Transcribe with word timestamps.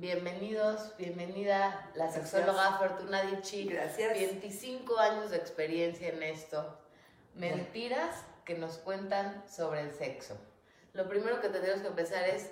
Bienvenidos, 0.00 0.96
bienvenida 0.96 1.90
la 1.96 2.08
sexóloga 2.08 2.78
Fortuna 2.78 3.20
Dichi. 3.22 3.64
Gracias. 3.64 4.12
25 4.12 4.96
años 4.96 5.32
de 5.32 5.38
experiencia 5.38 6.10
en 6.10 6.22
esto. 6.22 6.78
Mentiras 7.34 8.14
que 8.44 8.54
nos 8.54 8.78
cuentan 8.78 9.42
sobre 9.50 9.80
el 9.80 9.92
sexo. 9.92 10.38
Lo 10.92 11.08
primero 11.08 11.40
que 11.40 11.48
tenemos 11.48 11.80
que 11.80 11.88
empezar 11.88 12.28
es, 12.28 12.48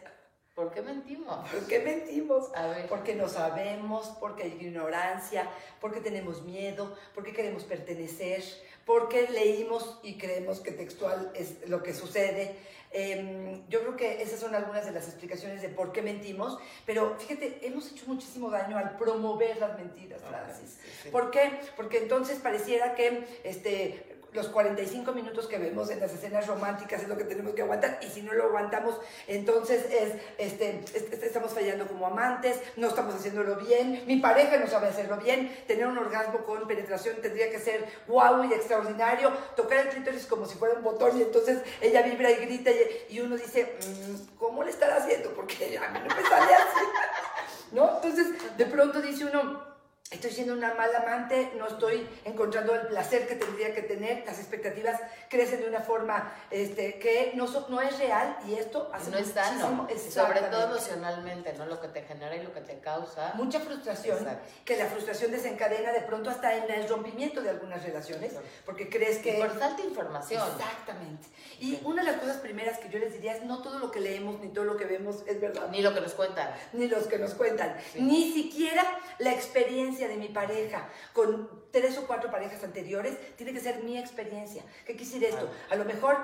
¿por 0.57 0.73
qué 0.73 0.83
mentimos? 0.83 1.49
¿Por 1.49 1.69
qué 1.69 1.79
mentimos? 1.79 2.51
A 2.57 2.67
ver. 2.67 2.89
Porque 2.89 3.15
no 3.15 3.29
sabemos, 3.29 4.09
porque 4.19 4.43
hay 4.43 4.59
ignorancia, 4.61 5.49
porque 5.81 6.01
tenemos 6.01 6.43
miedo, 6.43 6.99
porque 7.15 7.33
queremos 7.33 7.63
pertenecer, 7.63 8.43
porque 8.87 9.29
leímos 9.29 9.99
y 10.03 10.17
creemos 10.17 10.61
que 10.61 10.71
textual 10.71 11.33
es 11.35 11.69
lo 11.69 11.83
que 11.83 11.93
sucede. 11.93 12.57
Em, 12.93 13.69
yo 13.69 13.81
creo 13.81 13.97
que 13.97 14.23
esas 14.23 14.39
son 14.39 14.55
algunas 14.55 14.87
de 14.87 14.93
las 14.93 15.09
explicaciones 15.09 15.61
de 15.61 15.69
por 15.69 15.93
qué 15.93 16.01
mentimos, 16.03 16.57
pero 16.87 17.17
fíjate, 17.19 17.59
hemos 17.67 17.91
hecho 17.91 18.07
muchísimo 18.07 18.49
daño 18.49 18.79
al 18.79 18.97
promover 18.97 19.59
las 19.59 19.77
mentiras, 19.77 20.23
Francis. 20.23 20.79
¿Por 21.11 21.33
qué? 21.33 21.51
Porque 21.77 21.99
entonces 21.99 22.39
pareciera 22.39 22.95
que 22.95 23.27
este, 23.43 24.16
los 24.37 24.49
45 24.49 25.13
minutos 25.13 25.47
que 25.47 25.59
vemos 25.59 25.91
en 25.91 25.99
las 25.99 26.13
escenas 26.13 26.47
románticas 26.47 27.03
es 27.03 27.09
lo 27.09 27.17
que 27.17 27.25
tenemos 27.25 27.55
que 27.55 27.63
aguantar 27.63 27.99
y 28.03 28.07
si 28.09 28.23
no 28.23 28.35
lo 28.35 28.45
aguantamos, 28.45 28.95
entonces 29.27 29.87
es, 29.91 30.13
este, 30.39 30.85
estamos 31.27 31.53
fallando 31.53 31.87
como 31.89 32.07
amantes, 32.07 32.61
no 32.77 32.89
estamos 32.89 33.15
haciéndolo 33.15 33.57
bien, 33.57 34.05
mi 34.07 34.19
pareja 34.19 34.59
no 34.59 34.67
sabe 34.67 34.89
hacerlo 34.89 35.17
bien, 35.17 35.65
tener 35.67 35.87
un 35.87 35.97
orgasmo 35.97 36.41
con 36.45 36.69
penetración 36.69 37.17
tendría 37.23 37.51
que 37.51 37.59
ser 37.59 37.87
guau 38.07 38.45
y 38.45 38.53
extraordinario, 38.53 39.33
tocar 39.57 39.79
el 39.79 39.89
clítoris 39.89 40.27
como 40.27 40.45
si 40.47 40.57
fuera 40.59 40.75
un 40.75 40.85
botón 40.85 41.19
y 41.19 41.23
entonces 41.23 41.63
ella 41.81 42.03
vibra 42.03 42.31
y 42.31 42.37
grita 42.37 42.71
y, 43.09 43.21
uno 43.21 43.37
dice, 43.37 43.79
mm, 43.81 44.37
¿cómo 44.37 44.63
le 44.63 44.71
estará 44.71 44.97
haciendo? 44.97 45.31
Porque 45.31 45.79
a 45.79 45.89
mí 45.89 45.99
no 46.07 46.15
me 46.15 46.23
sale 46.23 46.55
así, 46.55 46.85
¿no? 47.73 47.97
Entonces 47.97 48.27
de 48.59 48.67
pronto 48.67 49.01
dice 49.01 49.25
uno, 49.25 49.76
estoy 50.11 50.31
siendo 50.31 50.53
una 50.53 50.73
mala 50.75 50.99
amante, 50.99 51.53
no 51.59 51.67
estoy 51.67 52.07
encontrando 52.25 52.75
el 52.75 52.87
placer 52.87 53.27
que 53.27 53.35
tendría 53.35 53.75
que 53.75 53.83
tener, 53.83 54.25
las 54.25 54.39
expectativas 54.39 55.01
crecen 55.29 55.61
de 55.61 55.69
una 55.69 55.81
forma 55.81 56.33
este, 56.51 56.99
que 57.01 57.33
no, 57.35 57.47
no 57.69 57.81
es 57.81 57.99
real 57.99 58.37
y 58.47 58.55
esto 58.55 58.89
hace 58.93 59.11
no 59.11 59.19
está, 59.19 59.53
no. 59.55 59.89
sobre 60.09 60.43
todo 60.43 60.71
emocionalmente, 60.71 61.55
¿no? 61.55 61.67
Lo 61.67 61.81
que 61.81 61.89
te 61.89 62.03
genera 62.03 62.37
y 62.37 62.45
lo 62.45 62.53
que 62.53 62.61
te 62.61 62.79
causa. 62.79 63.33
Mucha 63.35 63.59
frustración, 63.59 64.19
que 64.65 64.77
la 64.77 64.87
frustración 64.87 65.33
desencadena 65.33 65.93
de 65.93 66.03
pronto 66.03 66.31
hasta 66.31 66.55
en 66.57 66.71
el 66.71 66.89
rompimiento 66.89 67.43
de 67.43 67.51
algunas 67.51 67.83
relaciones, 67.83 68.33
porque 68.65 68.89
crees 68.89 69.19
que... 69.19 69.35
Por 69.35 69.59
falta 69.59 69.83
de 69.83 69.89
información. 69.89 70.43
Exactamente. 70.57 71.27
Y 71.59 71.81
una 71.85 72.05
de 72.05 72.13
las 72.13 72.21
cosas 72.21 72.37
primeras 72.37 72.79
que 72.79 72.89
yo 72.91 73.01
les 73.01 73.13
diría 73.13 73.35
es 73.35 73.43
no 73.43 73.61
todo 73.61 73.81
lo 73.81 73.91
que 73.91 73.99
leemos 73.99 74.41
ni 74.41 74.49
todo 74.49 74.65
lo 74.65 74.77
que 74.77 74.85
vemos 74.85 75.25
es 75.27 75.41
verdad. 75.41 75.69
Ni 75.71 75.83
lo 75.83 75.93
que 75.93 76.01
nos 76.01 76.13
cuentan. 76.13 76.55
Ni 76.73 76.87
los 76.87 77.09
que 77.09 77.19
nos 77.19 77.35
cuentan. 77.35 77.77
Ni 77.97 78.33
siquiera 78.33 78.85
la 79.19 79.33
experiencia 79.33 79.96
de 80.05 80.17
mi 80.17 80.29
pareja 80.29 80.89
con 81.13 81.67
tres 81.71 81.97
o 81.99 82.07
cuatro 82.07 82.31
parejas 82.31 82.63
anteriores, 82.63 83.37
tiene 83.37 83.53
que 83.53 83.61
ser 83.61 83.83
mi 83.83 83.99
experiencia. 83.99 84.63
¿Qué 84.85 84.97
quisiera 84.97 85.29
esto? 85.29 85.49
A 85.71 85.77
lo 85.77 85.85
mejor 85.85 86.19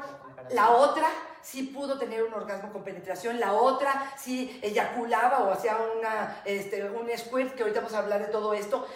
la 0.50 0.70
otra 0.70 1.08
sí 1.42 1.64
pudo 1.64 1.98
tener 1.98 2.22
un 2.22 2.34
orgasmo 2.34 2.72
con 2.72 2.84
penetración, 2.84 3.40
la 3.40 3.54
otra 3.54 4.14
sí 4.18 4.60
eyaculaba 4.62 5.44
o 5.44 5.52
hacía 5.52 5.78
una, 5.98 6.42
este, 6.44 6.84
un 6.90 7.08
squirt, 7.16 7.54
que 7.54 7.62
ahorita 7.62 7.80
vamos 7.80 7.94
a 7.94 7.98
hablar 7.98 8.26
de 8.26 8.32
todo 8.32 8.54
esto, 8.54 8.86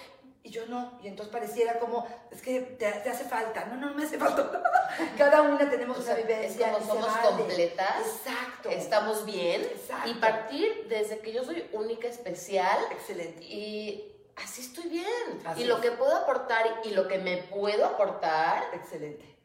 y 0.46 0.50
yo 0.50 0.64
no. 0.66 0.96
Y 1.02 1.08
entonces 1.08 1.32
pareciera 1.32 1.80
como, 1.80 2.06
es 2.30 2.40
que 2.40 2.60
te, 2.60 2.86
hace 2.86 3.24
falta. 3.24 3.64
No, 3.64 3.76
no, 3.76 3.90
no 3.90 3.96
me 3.96 4.04
hace 4.04 4.16
falta. 4.16 4.62
Cada 5.18 5.42
una 5.42 5.68
tenemos 5.68 5.98
una 5.98 6.14
vivencia. 6.14 6.68
Es 6.68 6.72
como 6.72 6.86
somos 6.86 7.16
completas. 7.16 7.96
Exacto. 7.98 8.68
Estamos 8.70 9.26
bien. 9.26 9.62
Exacto. 9.62 10.08
Y 10.08 10.14
partir 10.14 10.86
desde 10.88 11.18
que 11.18 11.32
yo 11.32 11.42
soy 11.42 11.68
única, 11.72 12.06
especial. 12.06 12.78
Excelente. 12.92 13.42
Y 13.42 14.15
así 14.36 14.62
estoy 14.62 14.88
bien. 14.88 15.42
y 15.56 15.64
lo 15.64 15.80
que 15.80 15.92
puedo 15.92 16.14
aportar 16.16 16.80
y 16.84 16.90
lo 16.90 17.08
que 17.08 17.18
me 17.18 17.38
puedo 17.38 17.84
aportar. 17.84 18.70
Excelente. 18.74 19.36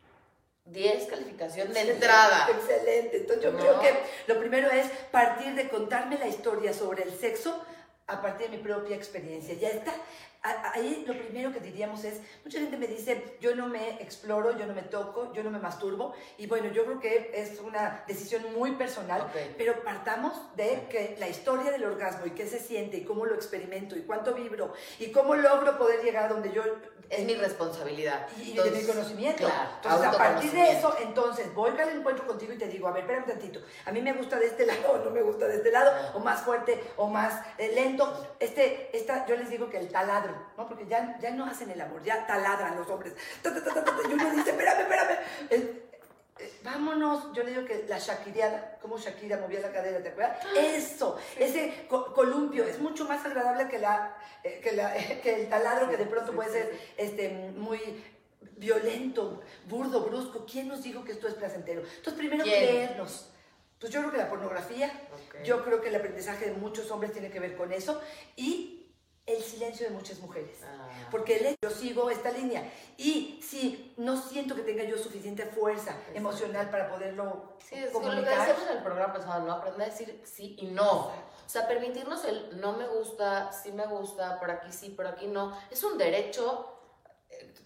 10 0.66 1.07
calificación 1.07 1.74
de 1.74 1.91
entrada. 1.91 2.47
Excelente. 2.50 3.18
Entonces 3.18 3.44
yo 3.44 3.57
creo 3.57 3.79
que 3.79 3.94
lo 4.28 4.40
primero 4.40 4.69
es 4.69 4.88
partir 5.12 5.56
de 5.56 5.69
contarme 5.69 6.18
la 6.18 6.28
historia 6.28 6.74
sobre 6.74 7.03
el 7.03 7.18
sexo 7.18 7.63
a 8.07 8.22
partir 8.22 8.50
de 8.50 8.57
mi 8.57 8.63
propia 8.63 8.96
experiencia. 8.96 9.56
Ya 9.56 9.69
está. 9.69 9.94
Ahí 10.44 11.03
lo 11.06 11.13
primero 11.13 11.53
que 11.53 11.59
diríamos 11.59 12.03
es, 12.03 12.19
mucha 12.44 12.59
gente 12.59 12.75
me 12.75 12.88
dice, 12.88 13.38
yo 13.40 13.56
no 13.56 13.68
me 13.68 14.02
exploro, 14.02 14.57
yo 14.57 14.66
no 14.66 14.74
me 14.74 14.81
toco, 14.81 15.31
yo 15.34 15.44
no 15.44 15.52
me 15.52 15.59
masturbo, 15.59 16.16
y 16.40 16.47
bueno, 16.47 16.69
yo 16.69 16.84
creo 16.85 17.00
que 17.00 17.31
es 17.35 17.59
una 17.59 18.03
decisión 18.07 18.52
muy 18.57 18.72
personal, 18.72 19.31
pero 19.56 19.84
partamos 19.84 20.34
de 20.56 20.88
que 20.90 21.16
la 21.19 21.29
historia 21.29 21.72
del 21.72 21.84
orgasmo 21.84 22.25
y 22.25 22.31
qué 22.31 22.47
se 22.47 22.59
siente 22.59 22.97
y 22.97 23.03
cómo 23.03 23.28
lo 23.28 23.35
experimento 23.35 23.96
y 23.96 24.02
cuánto 24.02 24.34
vibro 24.34 24.74
y 24.97 25.12
cómo 25.12 25.35
logro 25.35 25.78
poder 25.78 26.03
llegar 26.03 26.25
a 26.25 26.29
donde 26.29 26.52
yo... 26.52 26.63
Es 27.12 27.25
mi 27.25 27.35
responsabilidad. 27.35 28.25
Y, 28.38 28.53
de 28.53 28.72
mi 28.72 28.84
conocimiento. 28.84 29.46
entonces, 29.75 30.08
a 30.08 30.12
partir 30.13 30.52
de 30.53 30.72
eso, 30.72 30.96
entonces, 31.02 31.53
voy 31.53 31.72
al 31.78 31.90
encuentro 31.90 32.25
contigo 32.25 32.53
y 32.53 32.58
te 32.58 32.68
digo, 32.68 32.88
a 32.88 32.91
ver, 32.91 33.03
espérame 33.03 33.25
un 33.25 33.29
tantito, 33.29 33.62
a 33.85 33.91
mí 33.91 34.02
me 34.02 34.13
gusta 34.13 34.40
de 34.40 34.47
este 34.47 34.66
lado 34.66 34.94
o 34.94 34.97
no 35.06 35.12
me 35.12 35.22
gusta 35.22 35.47
de 35.47 35.58
este 35.58 35.72
lado, 35.72 35.91
o 36.16 36.19
más 36.19 36.41
fuerte 36.41 36.81
o 36.97 37.09
más 37.09 37.40
eh, 37.59 37.73
lento. 37.75 38.35
Este, 38.40 38.90
esta, 38.97 39.28
yo 39.28 39.35
les 39.35 39.50
digo 39.50 39.69
que 39.69 39.78
el 39.78 39.90
taladro 39.90 40.31
¿no? 40.58 40.68
Porque 40.68 40.88
ya, 40.88 41.18
ya 41.19 41.31
no 41.31 41.46
hacen 41.46 41.69
el 41.72 41.81
amor, 41.81 42.03
ya 42.03 42.25
taladran 42.25 42.75
los 42.75 42.88
hombres. 42.90 43.14
y 43.44 44.14
uno 44.14 44.31
dice, 44.31 44.52
espérame, 44.52 44.81
espérame. 44.81 45.19
Eh, 45.50 45.81
vámonos, 46.64 47.34
yo 47.34 47.44
le 47.44 47.52
digo 47.52 47.66
que 47.66 47.86
la 47.88 48.00
Shakiriada, 48.00 48.78
como 48.81 48.97
Shakira 48.97 49.38
movía 49.38 49.59
la 49.59 49.72
cadera, 49.72 50.02
¿te 50.02 50.09
acuerdas? 50.09 50.40
Eso, 50.58 51.18
ese 51.38 51.88
columpio, 51.88 52.66
es 52.66 52.80
mucho 52.80 53.06
más 53.06 53.25
agradable 53.25 53.68
que, 53.68 53.80
la, 53.80 54.18
eh, 54.44 54.59
que, 54.64 54.72
la, 54.72 54.94
que 55.24 55.44
el 55.44 55.50
taladro 55.50 55.90
que 55.90 55.97
de 55.97 56.06
pronto 56.06 56.34
puede 56.34 56.52
ser 56.52 56.80
este, 56.97 57.30
muy 57.56 57.80
violento, 58.58 59.41
burdo, 59.68 60.02
brusco. 60.02 60.46
¿Quién 60.46 60.68
nos 60.68 60.84
dijo 60.84 61.03
que 61.03 61.12
esto 61.12 61.28
es 61.28 61.34
placentero? 61.36 61.81
Entonces, 61.81 62.14
primero 62.14 62.44
creernos. 62.44 63.28
Pues 63.80 63.91
yo 63.91 64.00
creo 64.02 64.12
que 64.12 64.18
la 64.20 64.30
pornografía, 64.30 64.91
yo 65.44 65.64
creo 65.64 65.81
que 65.81 65.90
el 65.90 65.96
aprendizaje 65.96 66.46
de 66.46 66.52
muchos 66.52 66.91
hombres 66.91 67.14
tiene 67.14 67.31
que 67.31 67.40
ver 67.40 67.58
con 67.58 67.74
eso 67.74 68.00
y 68.36 68.81
el 69.26 69.42
silencio 69.42 69.88
de 69.88 69.94
muchas 69.94 70.20
mujeres. 70.20 70.58
Ah. 70.64 70.90
Porque 71.09 71.56
yo 71.62 71.70
sigo 71.70 72.09
esta 72.09 72.32
línea. 72.32 72.72
Y 72.98 73.40
si 73.42 73.94
no 73.98 74.18
siento 74.18 74.56
que 74.56 74.62
tenga 74.62 74.84
yo 74.84 74.98
suficiente 74.98 75.46
fuerza 75.46 75.96
emocional 76.14 76.70
para 76.70 76.90
poderlo 76.90 77.56
sí, 77.68 77.76
es 77.76 77.92
comunicar. 77.92 78.22
lo 78.22 78.30
que 78.30 78.36
decíamos 78.36 78.64
en 78.70 78.78
el 78.78 78.84
programa 78.84 79.14
pasado, 79.14 79.46
¿no? 79.46 79.54
Aprender 79.54 79.84
a 79.84 79.92
decir 79.92 80.22
sí 80.26 80.56
y 80.59 80.68
no. 80.68 81.08
O 81.08 81.54
sea, 81.54 81.68
permitirnos 81.68 82.24
el 82.26 82.62
no 82.62 82.74
me 82.74 82.88
gusta, 82.88 83.52
sí 83.52 83.72
me 83.74 83.86
gusta, 83.86 84.40
por 84.40 84.50
aquí 84.50 84.72
sí, 84.72 84.90
por 84.90 85.06
aquí 85.06 85.28
no. 85.28 85.58
Es 85.70 85.84
un 85.84 85.98
derecho 85.98 86.71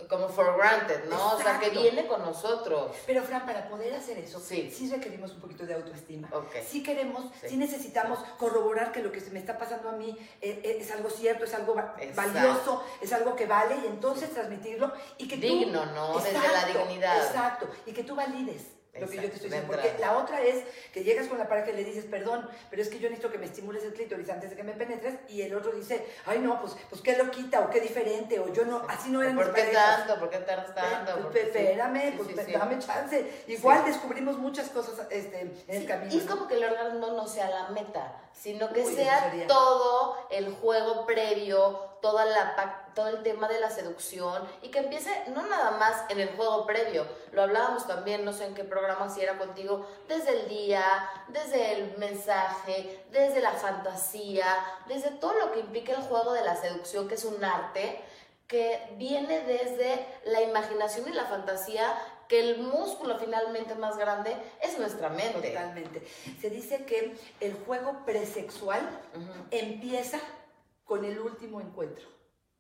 como 0.09 0.29
for 0.29 0.57
granted, 0.57 1.05
¿no? 1.09 1.33
O 1.33 1.41
sea, 1.41 1.59
que 1.59 1.69
viene 1.69 2.07
con 2.07 2.21
nosotros. 2.21 2.91
Pero 3.05 3.23
Fran, 3.23 3.45
para 3.45 3.67
poder 3.69 3.93
hacer 3.93 4.17
eso, 4.17 4.39
sí, 4.39 4.71
requerimos 4.91 5.31
un 5.31 5.39
poquito 5.39 5.65
de 5.65 5.73
autoestima. 5.73 6.29
Sí 6.67 6.83
queremos, 6.83 7.25
sí. 7.47 7.57
necesitamos 7.57 8.19
corroborar 8.37 8.91
que 8.91 9.01
lo 9.01 9.11
que 9.11 9.19
se 9.19 9.31
me 9.31 9.39
está 9.39 9.57
pasando 9.57 9.89
a 9.89 9.93
mí 9.93 10.17
eh, 10.41 10.61
eh, 10.63 10.77
es, 10.79 10.91
algo 10.91 11.09
cierto, 11.09 11.45
es 11.45 11.53
algo 11.53 11.75
valioso, 12.15 12.83
es 13.01 13.11
algo 13.13 13.35
que 13.35 13.45
vale 13.45 13.77
y 13.83 13.87
entonces 13.87 14.31
transmitirlo 14.31 14.91
y 15.17 15.27
que 15.27 15.37
Digno, 15.37 15.85
¿no? 15.87 16.19
Desde 16.19 16.33
la 16.33 16.65
dignidad. 16.65 17.25
Exacto, 17.25 17.67
y 17.85 17.91
que 17.91 18.03
tú 18.03 18.15
valides 18.15 18.75
lo 18.99 19.07
que 19.07 19.15
yo 19.15 19.21
te 19.23 19.35
estoy 19.35 19.49
diciendo. 19.49 19.67
Porque 19.67 19.95
la 19.99 20.17
otra 20.17 20.41
es 20.41 20.63
que 20.93 21.03
llegas 21.03 21.27
con 21.27 21.37
la 21.37 21.47
pareja 21.47 21.71
y 21.71 21.75
le 21.75 21.83
dices, 21.83 22.05
perdón, 22.05 22.47
pero 22.69 22.81
es 22.81 22.89
que 22.89 22.99
yo 22.99 23.09
necesito 23.09 23.31
que 23.31 23.37
me 23.37 23.45
estimules 23.45 23.83
el 23.83 23.93
clítoris 23.93 24.29
antes 24.29 24.49
de 24.49 24.55
que 24.55 24.63
me 24.63 24.73
penetres. 24.73 25.15
Y 25.29 25.41
el 25.41 25.53
otro 25.55 25.71
dice, 25.71 26.05
ay, 26.25 26.39
no, 26.39 26.59
pues, 26.61 26.75
pues 26.89 27.01
qué 27.01 27.17
lo 27.17 27.29
quita 27.31 27.61
o 27.61 27.69
qué 27.69 27.79
diferente. 27.79 28.39
O 28.39 28.51
yo 28.51 28.65
no, 28.65 28.85
así 28.87 29.09
no 29.09 29.21
eran 29.21 29.35
¿Por 29.35 29.53
qué 29.53 29.63
tanto? 29.63 30.19
¿Por 30.19 30.29
qué 30.29 30.37
tardas 30.39 30.73
tanto? 30.73 31.29
Pues, 31.31 31.45
espérame, 31.45 32.17
pues 32.17 32.51
dame 32.51 32.79
chance. 32.79 33.43
Igual 33.47 33.85
descubrimos 33.85 34.37
muchas 34.37 34.69
cosas 34.69 35.07
este, 35.09 35.41
en 35.41 35.53
el 35.67 35.85
camino. 35.85 36.13
Y 36.13 36.17
es 36.19 36.25
como 36.25 36.47
que 36.47 36.55
el 36.55 36.63
orgasmo 36.63 37.07
no 37.11 37.27
sea 37.27 37.49
la 37.49 37.69
meta, 37.69 38.21
sino 38.33 38.71
que 38.71 38.85
sea 38.85 39.31
todo 39.47 40.27
el 40.29 40.53
juego 40.53 41.05
previo, 41.05 41.94
toda 42.05 42.23
la, 42.23 42.85
todo 42.93 43.07
el 43.07 43.23
tema 43.23 43.47
de 43.47 43.59
la 43.59 43.71
seducción 43.71 44.47
y 44.61 44.69
que 44.69 44.77
empiece 44.77 45.09
no 45.33 45.47
nada 45.47 45.71
más 45.71 46.03
en 46.09 46.19
el 46.19 46.29
juego 46.35 46.67
previo, 46.67 47.03
lo 47.31 47.41
hablábamos 47.41 47.87
también, 47.87 48.23
no 48.23 48.31
sé 48.31 48.45
en 48.45 48.53
qué 48.53 48.63
programa 48.63 49.09
si 49.09 49.21
era 49.21 49.39
contigo, 49.39 49.87
desde 50.07 50.39
el 50.39 50.47
día, 50.47 50.83
desde 51.29 51.73
el 51.73 51.97
mensaje, 51.97 53.03
desde 53.11 53.41
la 53.41 53.53
fantasía, 53.53 54.45
desde 54.87 55.09
todo 55.09 55.33
lo 55.33 55.51
que 55.51 55.61
implica 55.61 55.93
el 55.93 56.03
juego 56.03 56.33
de 56.33 56.43
la 56.43 56.55
seducción, 56.55 57.07
que 57.07 57.15
es 57.15 57.25
un 57.25 57.43
arte 57.43 58.03
que 58.47 58.79
viene 58.97 59.39
desde 59.39 60.05
la 60.25 60.43
imaginación 60.43 61.09
y 61.09 61.11
la 61.11 61.25
fantasía 61.25 61.91
que 62.27 62.39
el 62.39 62.59
músculo 62.59 63.17
finalmente 63.17 63.73
más 63.73 63.97
grande 63.97 64.37
es 64.61 64.77
nuestra 64.77 65.09
mente. 65.09 65.49
Totalmente. 65.49 66.07
Se 66.39 66.51
dice 66.51 66.85
que 66.85 67.17
el 67.39 67.55
juego 67.65 68.05
presexual 68.05 68.87
empieza 69.49 70.19
con 70.85 71.03
el 71.03 71.19
último 71.19 71.59
encuentro. 71.59 72.15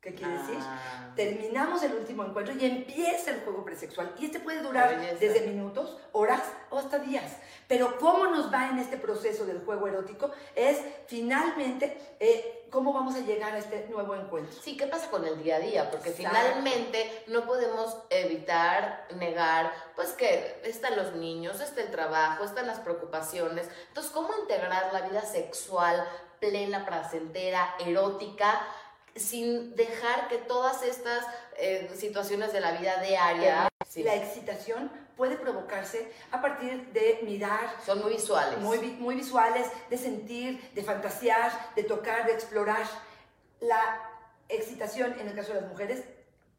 ¿Qué 0.05 0.13
quiere 0.13 0.37
decir? 0.37 0.59
Ah. 0.59 1.13
Terminamos 1.15 1.81
el 1.81 1.95
último 1.95 2.23
encuentro 2.23 2.53
y 2.53 2.63
empieza 2.63 3.31
el 3.31 3.39
juego 3.39 3.65
presexual. 3.65 4.13
Y 4.19 4.25
este 4.25 4.39
puede 4.39 4.61
durar 4.61 4.99
desde 5.19 5.47
minutos, 5.47 5.97
horas 6.11 6.43
o 6.69 6.77
hasta 6.77 6.99
días. 6.99 7.37
Pero 7.67 7.97
cómo 7.97 8.27
nos 8.27 8.53
va 8.53 8.69
en 8.69 8.77
este 8.77 8.97
proceso 8.97 9.47
del 9.47 9.65
juego 9.65 9.87
erótico 9.87 10.29
es 10.55 10.79
finalmente 11.07 11.97
eh, 12.19 12.67
cómo 12.69 12.93
vamos 12.93 13.15
a 13.15 13.21
llegar 13.21 13.53
a 13.53 13.57
este 13.57 13.87
nuevo 13.89 14.13
encuentro. 14.13 14.55
Sí, 14.61 14.77
¿qué 14.77 14.85
pasa 14.85 15.09
con 15.09 15.25
el 15.25 15.41
día 15.41 15.55
a 15.55 15.59
día? 15.59 15.89
Porque 15.89 16.11
finalmente 16.11 17.23
no 17.25 17.47
podemos 17.47 17.97
evitar, 18.11 19.07
negar, 19.15 19.71
pues 19.95 20.09
que 20.09 20.61
están 20.65 20.97
los 20.97 21.15
niños, 21.15 21.61
está 21.61 21.81
el 21.81 21.89
trabajo, 21.89 22.43
están 22.43 22.67
las 22.67 22.79
preocupaciones. 22.79 23.67
Entonces, 23.87 24.11
¿cómo 24.11 24.29
integrar 24.39 24.93
la 24.93 25.01
vida 25.01 25.21
sexual 25.21 26.07
plena, 26.49 26.85
placentera, 26.85 27.75
erótica? 27.79 28.61
sin 29.15 29.75
dejar 29.75 30.27
que 30.27 30.37
todas 30.37 30.83
estas 30.83 31.25
eh, 31.57 31.89
situaciones 31.95 32.51
de 32.51 32.59
la 32.59 32.73
vida 32.73 33.01
diaria... 33.01 33.69
La 33.95 34.15
excitación 34.15 34.91
puede 35.15 35.37
provocarse 35.37 36.11
a 36.29 36.41
partir 36.41 36.91
de 36.91 37.21
mirar. 37.23 37.77
Son 37.85 38.01
muy 38.01 38.11
visuales. 38.11 38.59
Muy, 38.59 38.77
muy 38.99 39.15
visuales, 39.15 39.67
de 39.89 39.97
sentir, 39.97 40.69
de 40.73 40.83
fantasear, 40.83 41.73
de 41.75 41.83
tocar, 41.83 42.25
de 42.25 42.33
explorar. 42.33 42.85
La 43.61 44.01
excitación, 44.49 45.17
en 45.17 45.29
el 45.29 45.35
caso 45.35 45.53
de 45.53 45.61
las 45.61 45.69
mujeres, 45.69 46.03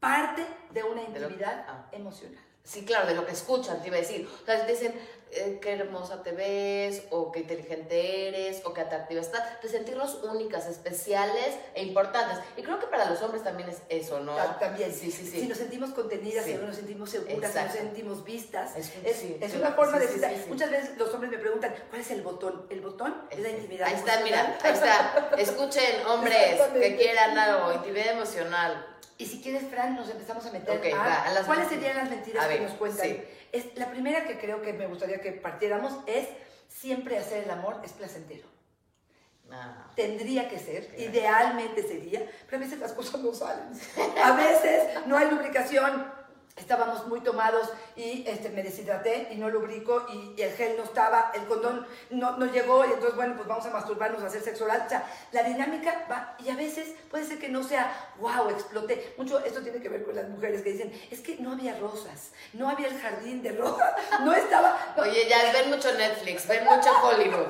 parte 0.00 0.46
de 0.70 0.82
una 0.82 1.02
intimidad 1.02 1.66
ah. 1.68 1.88
emocional. 1.92 2.42
Sí, 2.66 2.84
claro, 2.84 3.06
de 3.06 3.14
lo 3.14 3.24
que 3.24 3.32
escuchan, 3.32 3.80
te 3.80 3.88
iba 3.88 3.96
a 3.96 4.00
decir. 4.00 4.28
O 4.42 4.44
sea, 4.44 4.66
te 4.66 4.72
dicen, 4.72 4.92
eh, 5.30 5.60
qué 5.62 5.74
hermosa 5.74 6.22
te 6.24 6.32
ves, 6.32 7.04
o 7.10 7.30
qué 7.30 7.40
inteligente 7.40 8.28
eres, 8.28 8.62
o 8.64 8.74
qué 8.74 8.80
atractiva 8.80 9.20
estás. 9.20 9.62
De 9.62 9.68
sentirnos 9.68 10.22
únicas, 10.24 10.66
especiales 10.66 11.54
e 11.74 11.84
importantes. 11.84 12.38
Y 12.56 12.62
creo 12.62 12.80
que 12.80 12.88
para 12.88 13.08
los 13.08 13.22
hombres 13.22 13.44
también 13.44 13.68
es 13.68 13.82
eso, 13.88 14.18
¿no? 14.18 14.34
también. 14.58 14.92
Sí, 14.92 15.12
sí, 15.12 15.24
sí. 15.24 15.42
Si 15.42 15.46
nos 15.46 15.58
sentimos 15.58 15.90
contenidas, 15.90 16.44
si 16.44 16.54
nos 16.54 16.74
sentimos 16.74 17.08
seguras, 17.08 17.52
si 17.52 17.58
nos 17.60 17.72
sentimos 17.72 18.24
vistas. 18.24 18.76
Es, 18.76 18.92
es, 19.04 19.54
una 19.54 19.70
forma 19.70 20.00
de 20.00 20.08
vida. 20.08 20.32
Muchas 20.48 20.68
veces 20.68 20.98
los 20.98 21.14
hombres 21.14 21.30
me 21.30 21.38
preguntan, 21.38 21.72
¿cuál 21.88 22.00
es 22.00 22.10
el 22.10 22.22
botón? 22.22 22.66
El 22.68 22.80
botón 22.80 23.14
es 23.30 23.38
la 23.38 23.50
intimidad 23.50 23.86
Ahí 23.86 23.94
está, 23.94 24.20
mira, 24.24 24.58
ahí 24.60 24.72
está. 24.72 25.30
Escuchen, 25.38 26.04
hombres 26.06 26.60
que 26.72 26.96
quieran 26.96 27.38
algo, 27.38 27.72
intimidad 27.74 28.08
emocional 28.08 28.95
y 29.18 29.26
si 29.26 29.40
quieres, 29.40 29.68
Fran, 29.70 29.96
nos 29.96 30.10
empezamos 30.10 30.44
a 30.46 30.52
meter 30.52 30.94
a, 30.94 31.30
las 31.32 31.46
cuáles 31.46 31.68
serían 31.68 31.96
las 31.96 32.10
mentiras 32.10 32.46
que 32.46 32.60
nos 32.60 32.72
cuentan. 32.72 33.18
Es, 33.52 33.76
la 33.76 33.90
primera 33.90 34.26
que 34.26 34.38
creo 34.38 34.60
que 34.60 34.72
me 34.72 34.86
gustaría 34.86 35.20
que 35.20 35.32
partiéramos 35.32 35.92
es 36.06 36.28
siempre 36.68 37.18
hacer 37.18 37.44
el 37.44 37.50
amor 37.50 37.80
es 37.84 37.92
placentero. 37.92 38.46
Ah. 39.50 39.90
Tendría 39.94 40.48
que 40.48 40.58
ser, 40.58 40.92
idealmente 40.98 41.82
sería, 41.82 42.28
pero 42.46 42.58
a 42.58 42.60
veces 42.60 42.78
las 42.80 42.92
cosas 42.92 43.20
no 43.20 43.32
salen. 43.32 43.68
A 44.22 44.32
veces 44.32 45.06
no 45.06 45.16
hay 45.16 45.30
lubricación, 45.30 46.12
estábamos 46.56 47.06
muy 47.06 47.20
tomados 47.20 47.68
y 47.96 48.24
este, 48.26 48.48
me 48.48 48.62
deshidraté 48.62 49.28
y 49.30 49.36
no 49.36 49.50
lubrico 49.50 50.06
y, 50.12 50.40
el 50.40 50.52
gel 50.52 50.76
no 50.76 50.84
estaba, 50.84 51.32
el 51.34 51.44
condón 51.46 51.86
no, 52.10 52.36
no, 52.36 52.46
llegó 52.46 52.84
y 52.84 52.92
entonces, 52.92 53.14
bueno, 53.14 53.34
pues 53.36 53.46
vamos 53.46 53.66
a 53.66 53.70
masturbarnos, 53.70 54.22
a 54.22 54.26
hacer 54.26 54.42
sexo 54.42 54.64
oral. 54.64 54.82
O 54.86 54.88
sea, 54.88 55.04
la 55.32 55.42
dinámica 55.42 56.06
va 56.10 56.36
y 56.38 56.50
a 56.50 56.56
veces 56.56 56.94
puede 57.10 57.24
ser 57.24 57.38
que 57.38 57.48
no 57.48 57.62
sea, 57.62 58.12
wow, 58.18 58.48
exploté. 58.50 59.14
Mucho 59.16 59.38
esto 59.44 59.60
tiene 59.62 59.80
que 59.80 59.88
ver 59.88 60.04
con 60.04 60.14
las 60.14 60.28
mujeres 60.28 60.62
que 60.62 60.72
dicen, 60.72 60.92
es 61.10 61.20
que 61.20 61.36
no 61.36 61.52
había 61.52 61.78
rosas, 61.78 62.32
no 62.52 62.68
había 62.68 62.88
el 62.88 62.98
jardín 62.98 63.42
de 63.42 63.52
rosas, 63.52 63.94
no 64.20 64.32
estaba... 64.32 64.94
Oye, 64.96 65.28
ya 65.28 65.52
ven 65.52 65.70
mucho 65.70 65.92
Netflix, 65.92 66.46
ven 66.46 66.64
mucho 66.64 66.90
Hollywood. 67.02 67.48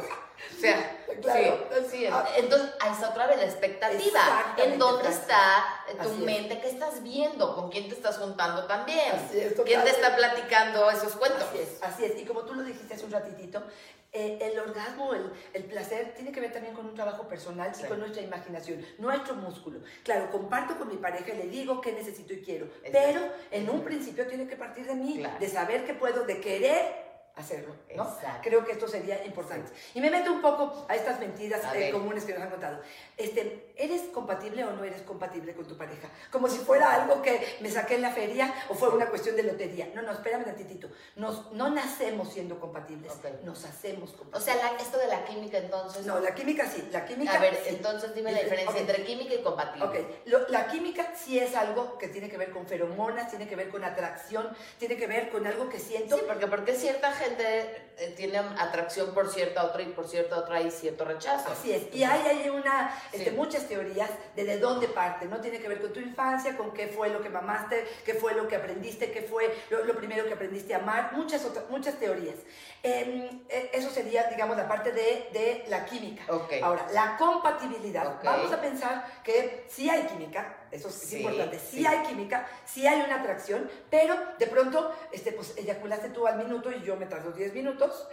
O 0.56 0.60
sea, 0.60 0.95
claro, 1.20 1.68
sí, 1.90 2.06
ah, 2.06 2.26
entonces 2.36 2.70
ahí 2.80 2.92
está 2.92 3.10
otra 3.10 3.26
vez 3.26 3.38
la 3.38 3.44
expectativa. 3.44 4.54
¿En 4.58 4.78
dónde 4.78 5.08
está 5.08 5.64
tu 6.02 6.10
mente? 6.24 6.60
¿Qué 6.60 6.68
estás 6.68 7.02
viendo? 7.02 7.54
¿Con 7.54 7.70
quién 7.70 7.88
te 7.88 7.94
estás 7.94 8.18
juntando 8.18 8.66
también? 8.66 9.14
¿Quién 9.64 9.84
te 9.84 9.90
está 9.90 10.16
platicando 10.16 10.90
esos 10.90 11.16
cuentos? 11.16 11.42
Así 11.42 11.58
es, 11.58 11.82
así 11.82 12.04
es. 12.04 12.18
Y 12.20 12.24
como 12.24 12.42
tú 12.42 12.54
lo 12.54 12.62
dijiste 12.62 12.94
hace 12.94 13.04
un 13.04 13.12
ratitito, 13.12 13.62
eh, 14.12 14.38
el 14.40 14.58
orgasmo, 14.58 15.12
el, 15.12 15.30
el, 15.52 15.64
placer, 15.64 16.14
tiene 16.14 16.32
que 16.32 16.40
ver 16.40 16.52
también 16.52 16.74
con 16.74 16.86
un 16.86 16.94
trabajo 16.94 17.28
personal 17.28 17.70
y 17.78 17.86
con 17.86 17.98
nuestra 17.98 18.22
imaginación, 18.22 18.84
nuestro 18.98 19.34
músculo. 19.34 19.80
Claro, 20.04 20.30
comparto 20.30 20.78
con 20.78 20.88
mi 20.88 20.96
pareja 20.96 21.34
y 21.34 21.36
le 21.36 21.46
digo 21.48 21.80
qué 21.82 21.92
necesito 21.92 22.32
y 22.32 22.40
quiero, 22.40 22.66
pero 22.90 23.20
en 23.50 23.68
un 23.68 23.84
principio 23.84 24.26
tiene 24.26 24.48
que 24.48 24.56
partir 24.56 24.86
de 24.86 24.94
mí, 24.94 25.22
de 25.38 25.48
saber 25.48 25.84
que 25.84 25.92
puedo, 25.92 26.24
de 26.24 26.40
querer 26.40 27.05
hacerlo, 27.36 27.74
¿no? 27.94 28.16
Creo 28.42 28.64
que 28.64 28.72
esto 28.72 28.88
sería 28.88 29.22
importante. 29.24 29.70
Y 29.94 30.00
me 30.00 30.10
meto 30.10 30.32
un 30.32 30.40
poco 30.40 30.86
a 30.88 30.96
estas 30.96 31.20
mentiras 31.20 31.60
eh, 31.74 31.90
comunes 31.90 32.24
que 32.24 32.32
nos 32.32 32.42
han 32.42 32.50
contado. 32.50 32.80
Este, 33.16 33.74
¿Eres 33.76 34.02
compatible 34.12 34.64
o 34.64 34.70
no 34.72 34.84
eres 34.84 35.02
compatible 35.02 35.54
con 35.54 35.66
tu 35.66 35.76
pareja? 35.76 36.08
Como 36.30 36.48
si 36.48 36.58
fuera 36.58 36.94
algo 36.94 37.20
que 37.20 37.58
me 37.60 37.70
saqué 37.70 37.96
en 37.96 38.02
la 38.02 38.10
feria 38.10 38.52
o 38.70 38.74
fue 38.74 38.88
una 38.88 39.06
cuestión 39.10 39.36
de 39.36 39.42
lotería. 39.42 39.90
No, 39.94 40.00
no, 40.00 40.12
espérame 40.12 40.40
un 40.40 40.44
tantitito. 40.46 40.88
Nos, 41.16 41.52
no 41.52 41.68
nacemos 41.68 42.32
siendo 42.32 42.58
compatibles, 42.58 43.12
nos 43.44 43.64
hacemos 43.66 44.12
compatibles. 44.12 44.42
O 44.42 44.58
sea, 44.58 44.76
esto 44.78 44.96
de 44.96 45.06
la 45.06 45.22
química 45.26 45.58
entonces... 45.58 46.06
No, 46.06 46.18
la 46.18 46.34
química 46.34 46.66
sí, 46.66 46.88
la 46.90 47.04
química... 47.04 47.34
A 47.34 47.38
ver, 47.38 47.62
entonces 47.66 48.14
dime 48.14 48.32
la 48.32 48.40
diferencia 48.40 48.80
entre 48.80 49.04
química 49.04 49.34
y 49.34 49.42
compatible. 49.42 49.84
Ok, 49.84 50.48
la 50.48 50.68
química 50.68 51.12
sí 51.14 51.38
es 51.38 51.54
algo 51.54 51.98
que 51.98 52.08
tiene 52.08 52.30
que 52.30 52.38
ver 52.38 52.50
con 52.50 52.66
feromonas, 52.66 53.28
tiene 53.28 53.46
que 53.46 53.56
ver 53.56 53.68
con 53.68 53.84
atracción, 53.84 54.48
tiene 54.78 54.96
que 54.96 55.06
ver 55.06 55.28
con 55.28 55.46
algo 55.46 55.68
que 55.68 55.78
siento... 55.78 56.16
Sí, 56.16 56.22
porque, 56.26 56.46
porque 56.46 56.74
cierta 56.74 57.12
gente 57.12 57.25
eh, 57.98 58.12
tiene 58.14 58.38
atracción 58.38 59.14
por 59.14 59.32
cierta 59.32 59.64
otra 59.64 59.82
y 59.82 59.86
por 59.86 60.06
cierta 60.06 60.36
otra 60.36 60.56
hay 60.56 60.70
cierto 60.70 61.04
rechazo. 61.04 61.50
Así 61.50 61.72
es. 61.72 61.94
Y 61.94 62.04
hay, 62.04 62.20
hay 62.20 62.50
una, 62.50 62.94
este, 63.12 63.30
muchas 63.30 63.66
teorías 63.66 64.10
de 64.34 64.44
de 64.44 64.58
dónde 64.58 64.88
parte, 64.88 65.26
¿no? 65.26 65.40
Tiene 65.40 65.58
que 65.60 65.68
ver 65.68 65.80
con 65.80 65.92
tu 65.92 66.00
infancia, 66.00 66.56
con 66.56 66.72
qué 66.72 66.88
fue 66.88 67.08
lo 67.08 67.22
que 67.22 67.30
mamaste, 67.30 67.86
qué 68.04 68.14
fue 68.14 68.34
lo 68.34 68.46
que 68.48 68.56
aprendiste, 68.56 69.10
qué 69.10 69.22
fue 69.22 69.54
lo, 69.70 69.94
primero 69.96 70.26
que 70.26 70.34
aprendiste 70.34 70.74
a 70.74 70.78
amar, 70.78 71.12
muchas, 71.12 71.44
otras, 71.44 71.68
muchas 71.70 71.94
teorías. 71.94 72.36
Em, 72.82 73.40
e, 73.48 73.70
eso 73.72 73.90
sería, 73.90 74.24
digamos, 74.24 74.56
la 74.56 74.68
parte 74.68 74.92
de, 74.92 75.30
de 75.32 75.64
la 75.68 75.86
química. 75.86 76.24
Ahora, 76.62 76.86
la 76.92 77.16
compatibilidad. 77.16 78.22
Vamos 78.22 78.52
a 78.52 78.60
pensar 78.60 79.06
que 79.24 79.66
sí 79.68 79.88
hay 79.88 80.02
química, 80.02 80.65
eso 80.70 80.88
es 80.88 81.12
importante. 81.12 81.58
Sí, 81.58 81.86
hay 81.86 82.06
química, 82.06 82.46
sí 82.64 82.86
hay 82.86 83.00
una 83.00 83.16
atracción, 83.16 83.70
pero 83.90 84.16
de 84.38 84.46
pronto, 84.46 84.92
este, 85.12 85.32
pues 85.32 85.56
eyaculaste 85.56 86.10
tú 86.10 86.26
al 86.26 86.36
minuto 86.36 86.70
y 86.72 86.82
yo 86.82 86.96
me 86.96 87.06
tardo 87.06 87.32
10 87.32 87.54
minutos. 87.54 88.08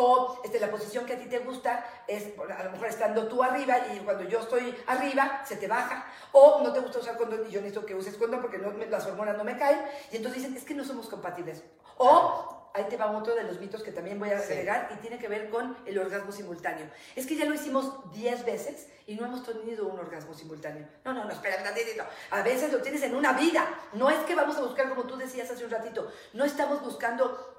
O 0.00 0.40
este, 0.44 0.60
la 0.60 0.70
posición 0.70 1.04
que 1.06 1.14
a 1.14 1.18
ti 1.18 1.26
te 1.26 1.40
gusta 1.40 1.84
es, 2.06 2.28
a 2.56 2.62
lo 2.62 2.70
mejor 2.70 2.86
estando 2.86 3.26
tú 3.26 3.42
arriba 3.42 3.78
y 3.92 3.98
cuando 3.98 4.22
yo 4.24 4.38
estoy 4.38 4.72
arriba 4.86 5.42
se 5.44 5.56
te 5.56 5.66
baja. 5.66 6.06
O 6.30 6.60
no 6.62 6.72
te 6.72 6.78
gusta 6.78 7.00
usar 7.00 7.16
condón 7.16 7.44
y 7.48 7.50
yo 7.50 7.60
necesito 7.60 7.84
que 7.84 7.96
uses 7.96 8.16
condón 8.16 8.40
porque 8.40 8.58
no, 8.58 8.72
las 8.88 9.06
hormonas 9.06 9.36
no 9.36 9.42
me 9.42 9.58
caen. 9.58 9.80
Y 10.12 10.16
entonces 10.16 10.42
dicen, 10.42 10.56
es 10.56 10.64
que 10.64 10.74
no 10.74 10.84
somos 10.84 11.08
compatibles. 11.08 11.64
O 11.96 12.57
ahí 12.74 12.84
te 12.88 12.96
va 12.96 13.10
otro 13.10 13.34
de 13.34 13.44
los 13.44 13.60
mitos 13.60 13.82
que 13.82 13.92
también 13.92 14.18
voy 14.18 14.30
a 14.30 14.38
agregar 14.38 14.90
y 14.94 14.96
tiene 15.00 15.18
que 15.18 15.28
ver 15.28 15.50
con 15.50 15.76
el 15.86 15.98
orgasmo 15.98 16.32
simultáneo. 16.32 16.86
Es 17.16 17.26
que 17.26 17.36
ya 17.36 17.44
lo 17.44 17.54
hicimos 17.54 18.12
10 18.12 18.44
veces 18.44 18.88
y 19.06 19.14
no 19.14 19.26
hemos 19.26 19.44
tenido 19.44 19.86
un 19.86 19.98
orgasmo 19.98 20.34
simultáneo. 20.34 20.86
No, 21.04 21.12
no, 21.12 21.24
no, 21.24 21.30
espera 21.30 21.56
un 21.58 21.64
ratito. 21.64 22.04
A 22.30 22.42
veces 22.42 22.72
lo 22.72 22.80
tienes 22.80 23.02
en 23.02 23.14
una 23.14 23.32
vida. 23.32 23.66
No 23.94 24.10
es 24.10 24.18
que 24.20 24.34
vamos 24.34 24.56
a 24.56 24.62
buscar, 24.62 24.88
como 24.88 25.04
tú 25.04 25.16
decías 25.16 25.50
hace 25.50 25.64
un 25.64 25.70
ratito, 25.70 26.10
no 26.32 26.44
estamos 26.44 26.82
buscando 26.82 27.57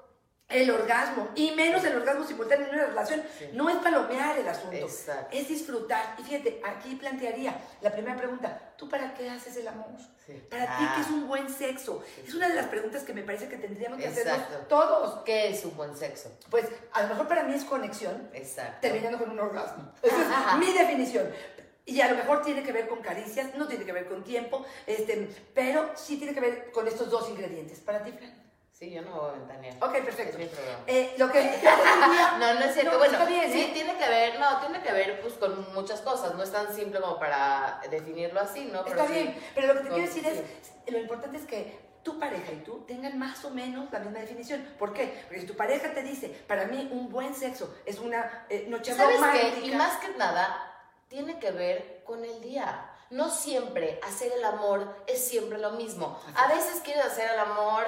el 0.50 0.70
orgasmo, 0.70 1.28
y 1.34 1.52
menos 1.52 1.84
el 1.84 1.96
orgasmo 1.96 2.26
simultáneo 2.26 2.66
en 2.66 2.74
una 2.74 2.86
relación, 2.86 3.22
no 3.52 3.70
es 3.70 3.76
palomear 3.76 4.36
el 4.38 4.48
asunto, 4.48 4.88
es 5.30 5.48
disfrutar. 5.48 6.16
Y 6.18 6.22
fíjate, 6.22 6.60
aquí 6.64 6.96
plantearía 6.96 7.56
la 7.80 7.92
primera 7.92 8.16
pregunta, 8.16 8.72
¿tú 8.76 8.88
para 8.88 9.14
qué 9.14 9.30
haces 9.30 9.56
el 9.56 9.68
amor? 9.68 9.86
Para 10.48 10.76
ti, 10.78 10.84
¿qué 10.94 11.00
es 11.00 11.06
ah. 11.08 11.14
un 11.14 11.28
buen 11.28 11.48
sexo? 11.48 12.02
Es 12.26 12.34
una 12.34 12.48
de 12.48 12.54
las 12.54 12.66
preguntas 12.66 13.02
que 13.02 13.12
me 13.12 13.22
parece 13.22 13.48
que 13.48 13.56
tendríamos 13.56 13.98
que 13.98 14.08
hacer 14.08 14.28
todos. 14.68 15.22
¿Qué 15.24 15.48
es 15.48 15.64
un 15.64 15.76
buen 15.76 15.96
sexo? 15.96 16.30
Pues 16.50 16.66
a 16.92 17.02
lo 17.02 17.08
mejor 17.08 17.28
para 17.28 17.44
mí 17.44 17.54
es 17.54 17.64
conexión, 17.64 18.30
terminando 18.80 19.18
con 19.18 19.30
un 19.30 19.38
orgasmo. 19.38 19.92
Esa 20.02 20.52
es 20.52 20.58
mi 20.58 20.72
definición. 20.72 21.30
Y 21.86 22.00
a 22.02 22.10
lo 22.10 22.16
mejor 22.16 22.42
tiene 22.42 22.62
que 22.62 22.72
ver 22.72 22.86
con 22.86 23.00
caricias, 23.00 23.54
no 23.56 23.66
tiene 23.66 23.84
que 23.84 23.92
ver 23.92 24.06
con 24.06 24.22
tiempo, 24.22 24.64
este, 24.86 25.28
pero 25.54 25.90
sí 25.96 26.18
tiene 26.18 26.34
que 26.34 26.40
ver 26.40 26.70
con 26.70 26.86
estos 26.86 27.10
dos 27.10 27.28
ingredientes. 27.30 27.80
Para 27.80 28.02
ti, 28.04 28.12
Fran. 28.12 28.49
Sí, 28.80 28.90
yo 28.90 29.02
no 29.02 29.10
voy 29.10 29.28
a 29.28 29.32
ventanear. 29.32 29.76
Ok, 29.82 29.92
perfecto. 30.06 30.38
Es 30.38 30.38
mi 30.38 30.46
programa. 30.46 30.84
Eh, 30.86 31.14
lo 31.18 31.30
que 31.30 31.42
no, 32.38 32.54
no 32.54 32.60
es 32.60 32.72
cierto. 32.72 32.96
bueno, 32.96 33.18
sí, 33.26 33.34
¿eh? 33.34 33.70
tiene 33.74 33.94
que 33.98 34.08
ver, 34.08 34.40
no, 34.40 34.58
tiene 34.60 34.80
que 34.82 34.90
ver 34.90 35.20
pues 35.20 35.34
con 35.34 35.74
muchas 35.74 36.00
cosas. 36.00 36.34
No 36.34 36.42
es 36.42 36.50
tan 36.50 36.74
simple 36.74 36.98
como 36.98 37.18
para 37.18 37.82
definirlo 37.90 38.40
así, 38.40 38.70
¿no? 38.72 38.86
Está 38.86 39.04
bien, 39.04 39.38
pero 39.54 39.66
lo 39.66 39.74
que 39.74 39.80
te 39.80 39.88
quiero 39.90 40.06
decir 40.06 40.26
es, 40.26 40.42
lo 40.90 40.98
importante 40.98 41.36
es 41.36 41.44
que 41.44 41.78
tu 42.02 42.18
pareja 42.18 42.52
y 42.52 42.60
tú 42.60 42.82
tengan 42.86 43.18
más 43.18 43.44
o 43.44 43.50
menos 43.50 43.92
la 43.92 43.98
misma 43.98 44.20
definición. 44.20 44.66
¿Por 44.78 44.94
qué? 44.94 45.24
Porque 45.24 45.42
si 45.42 45.46
tu 45.46 45.56
pareja 45.56 45.92
te 45.92 46.02
dice, 46.02 46.28
para 46.48 46.64
mí 46.64 46.88
un 46.90 47.10
buen 47.10 47.34
sexo 47.34 47.74
es 47.84 47.98
una 47.98 48.46
eh, 48.48 48.64
noche 48.66 48.94
¿Sabes 48.94 49.16
romántica. 49.16 49.56
Qué? 49.56 49.66
Y 49.66 49.74
más 49.74 49.98
que 49.98 50.08
nada, 50.16 50.86
tiene 51.08 51.38
que 51.38 51.50
ver 51.50 52.02
con 52.06 52.24
el 52.24 52.40
día. 52.40 52.86
No 53.10 53.28
siempre 53.28 54.00
hacer 54.06 54.32
el 54.32 54.44
amor 54.44 54.96
es 55.06 55.22
siempre 55.22 55.58
lo 55.58 55.72
mismo. 55.72 56.18
A 56.34 56.46
veces 56.46 56.80
quieres 56.82 57.04
hacer 57.04 57.28
el 57.28 57.40
amor 57.40 57.84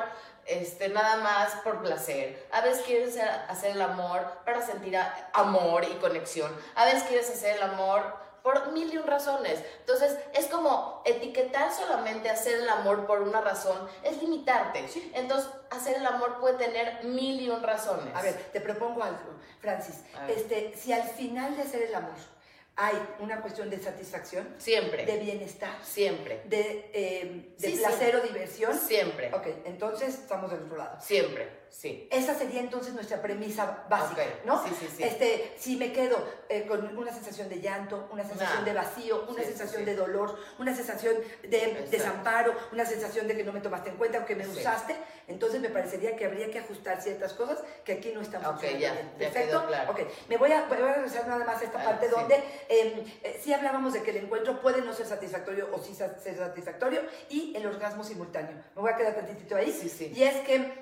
este, 0.47 0.89
nada 0.89 1.17
más 1.17 1.53
por 1.65 1.83
placer. 1.83 2.47
A 2.53 2.61
veces 2.61 2.85
quieres 2.85 3.19
hacer, 3.49 3.73
el 3.73 3.83
amor 3.83 4.27
para 4.45 4.61
sentir 4.65 4.99
amor 5.33 5.85
y 5.85 5.95
conexión. 5.95 6.55
A 6.75 6.85
veces 6.85 7.05
quieres 7.05 7.31
hacer 7.31 7.57
el 7.57 7.63
amor 7.63 8.23
por 8.43 8.73
mil 8.73 8.93
y 8.93 8.99
un 8.99 9.07
razones. 9.07 9.63
Entonces, 9.81 10.19
es 10.35 10.47
como 10.47 11.03
etiquetar 11.05 11.73
solamente 11.73 12.29
hacer 12.29 12.61
el 12.61 12.69
amor 12.69 13.07
por 13.07 13.23
una 13.23 13.41
razón, 13.41 13.89
es 14.03 14.21
limitarte. 14.21 14.85
Entonces, 15.15 15.49
hacer 15.71 15.97
el 15.97 16.07
amor 16.07 16.41
puede 16.41 16.59
tener 16.59 17.05
mil 17.05 17.41
y 17.41 17.49
un 17.49 17.63
razones. 17.63 18.15
A 18.15 18.23
ver, 18.23 18.35
te 18.53 18.61
propongo 18.61 19.03
algo, 19.03 19.39
Francis. 19.61 20.01
Este, 20.29 20.75
si 20.77 20.93
al 20.93 21.05
final 21.05 21.57
de 21.57 21.63
hacer 21.63 21.83
el 21.83 21.95
amor 21.95 22.32
hay 22.77 22.97
una 23.21 23.41
cuestión 23.41 23.71
de 23.71 23.79
satisfacción. 23.79 24.49
Siempre. 24.59 25.05
De 25.05 25.19
bienestar. 25.19 25.77
Siempre. 25.83 26.43
De, 26.47 26.91
eh, 26.93 27.55
de 27.59 27.71
placer 27.71 28.17
o 28.17 28.21
diversión. 28.21 28.79
Siempre. 28.79 29.33
Ok, 29.35 29.47
entonces 29.65 30.15
estamos 30.15 30.51
del 30.51 30.63
otro 30.63 30.77
lado. 30.77 31.01
Siempre. 31.01 31.62
Sí. 31.73 32.07
Esa 32.13 32.35
sería 32.35 32.61
entonces 32.61 32.93
nuestra 32.93 33.23
premisa 33.23 33.85
básica, 33.89 34.23
¿no? 34.45 34.63
Sí, 34.63 34.71
sí, 34.79 34.89
sí. 34.95 35.03
Este, 35.03 35.55
si 35.59 35.77
me 35.77 35.91
quedo 35.91 36.23
eh, 36.51 36.67
con 36.67 36.97
una 36.97 37.13
sensación 37.13 37.49
de 37.49 37.61
llanto, 37.61 38.09
una 38.13 38.25
sensación 38.25 38.65
de 38.65 38.75
vacío, 38.75 39.25
una 39.27 39.43
sensación 39.43 39.87
de 39.87 39.97
dolor, 39.97 40.39
una 40.59 40.77
sensación 40.77 41.17
de 41.43 41.89
desamparo, 41.91 42.55
una 42.73 42.85
sensación 42.85 43.27
de 43.27 43.37
que 43.37 43.43
no 43.43 43.55
me 43.55 43.61
tomaste 43.61 43.89
en 43.89 43.97
cuenta 43.97 44.19
o 44.19 44.27
que 44.27 44.37
me 44.37 44.47
usaste, 44.47 44.95
entonces 45.29 45.63
me 45.63 45.71
parecería 45.71 46.15
que 46.15 46.27
habría 46.27 46.51
que 46.51 46.59
ajustar 46.59 47.01
ciertas 47.01 47.33
cosas 47.33 47.59
que 47.85 47.95
aquí 47.95 48.13
no 48.13 48.21
están 48.21 48.43
funcionando. 48.43 48.79
ya, 48.79 48.93
bien. 48.93 49.11
Perfecto. 49.19 49.67
claro. 49.67 49.93
Ok, 49.93 50.01
me 50.29 50.37
voy 50.37 50.53
a, 50.53 50.67
voy 50.67 50.77
a 50.77 50.93
regresar 50.95 51.27
nada 51.27 51.45
más 51.45 51.63
a 51.63 51.65
esta 51.65 51.83
parte 51.83 52.09
donde 52.09 52.35
em, 52.69 53.05
eh, 53.23 53.41
sí 53.43 53.53
hablábamos 53.53 53.95
de 53.95 54.03
que 54.03 54.11
el 54.11 54.19
encuentro 54.19 54.61
puede 54.61 54.83
no 54.83 54.93
ser 54.93 55.07
satisfactorio 55.07 55.71
o 55.73 55.79
sí 55.79 55.95
ser 55.95 56.21
satisfactorio 56.21 57.01
y 57.31 57.57
el 57.57 57.67
orgasmo 57.67 58.05
simultáneo. 58.05 58.57
Me 58.75 58.83
voy 58.83 58.93
a 58.93 58.97
quedar 58.97 59.15
tantitito 59.15 59.57
ahí. 59.57 59.73
Sí, 59.73 59.89
sí. 59.89 60.13
Y 60.15 60.23
es 60.25 60.37
que 60.47 60.82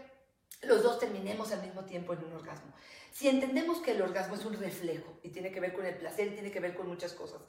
los 0.63 0.83
dos 0.83 0.99
terminemos 0.99 1.53
al 1.53 1.63
mismo 1.63 1.85
tiempo 1.85 2.13
en 2.13 2.25
un 2.25 2.33
orgasmo. 2.35 2.73
Si 3.13 3.29
entendemos 3.29 3.79
que 3.79 3.93
el 3.93 4.03
orgasmo 4.03 4.35
es 4.35 4.45
un 4.45 4.55
reflejo 4.55 5.19
y 5.23 5.31
tiene 5.31 5.51
que 5.51 5.61
ver 5.61 5.73
con 5.73 5.87
el 5.87 5.97
placer 5.97 6.29
y 6.29 6.31
tiene 6.31 6.51
que 6.51 6.61
ver 6.61 6.75
con 6.75 6.89
muchas 6.89 7.13
cosas, 7.13 7.41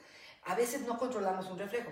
a 0.44 0.56
veces 0.56 0.82
no 0.82 0.98
controlamos 0.98 1.48
un 1.48 1.60
reflejo 1.60 1.92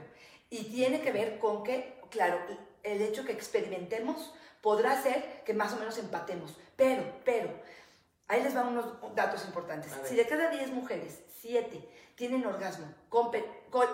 y 0.49 0.63
tiene 0.65 1.01
que 1.01 1.11
ver 1.11 1.39
con 1.39 1.63
que, 1.63 2.01
claro, 2.09 2.39
el 2.83 3.01
hecho 3.01 3.25
que 3.25 3.31
experimentemos 3.31 4.33
podrá 4.61 5.01
ser 5.01 5.43
que 5.45 5.53
más 5.53 5.73
o 5.73 5.77
menos 5.77 5.97
empatemos, 5.97 6.57
pero, 6.75 7.03
pero, 7.23 7.51
ahí 8.27 8.41
les 8.41 8.53
van 8.53 8.69
unos 8.69 8.85
datos 9.15 9.45
importantes. 9.45 9.91
Si 10.05 10.15
de 10.15 10.27
cada 10.27 10.49
10 10.49 10.71
mujeres, 10.71 11.19
7 11.41 11.87
tienen 12.15 12.45
orgasmo 12.45 12.93
con, 13.09 13.31
con 13.69 13.87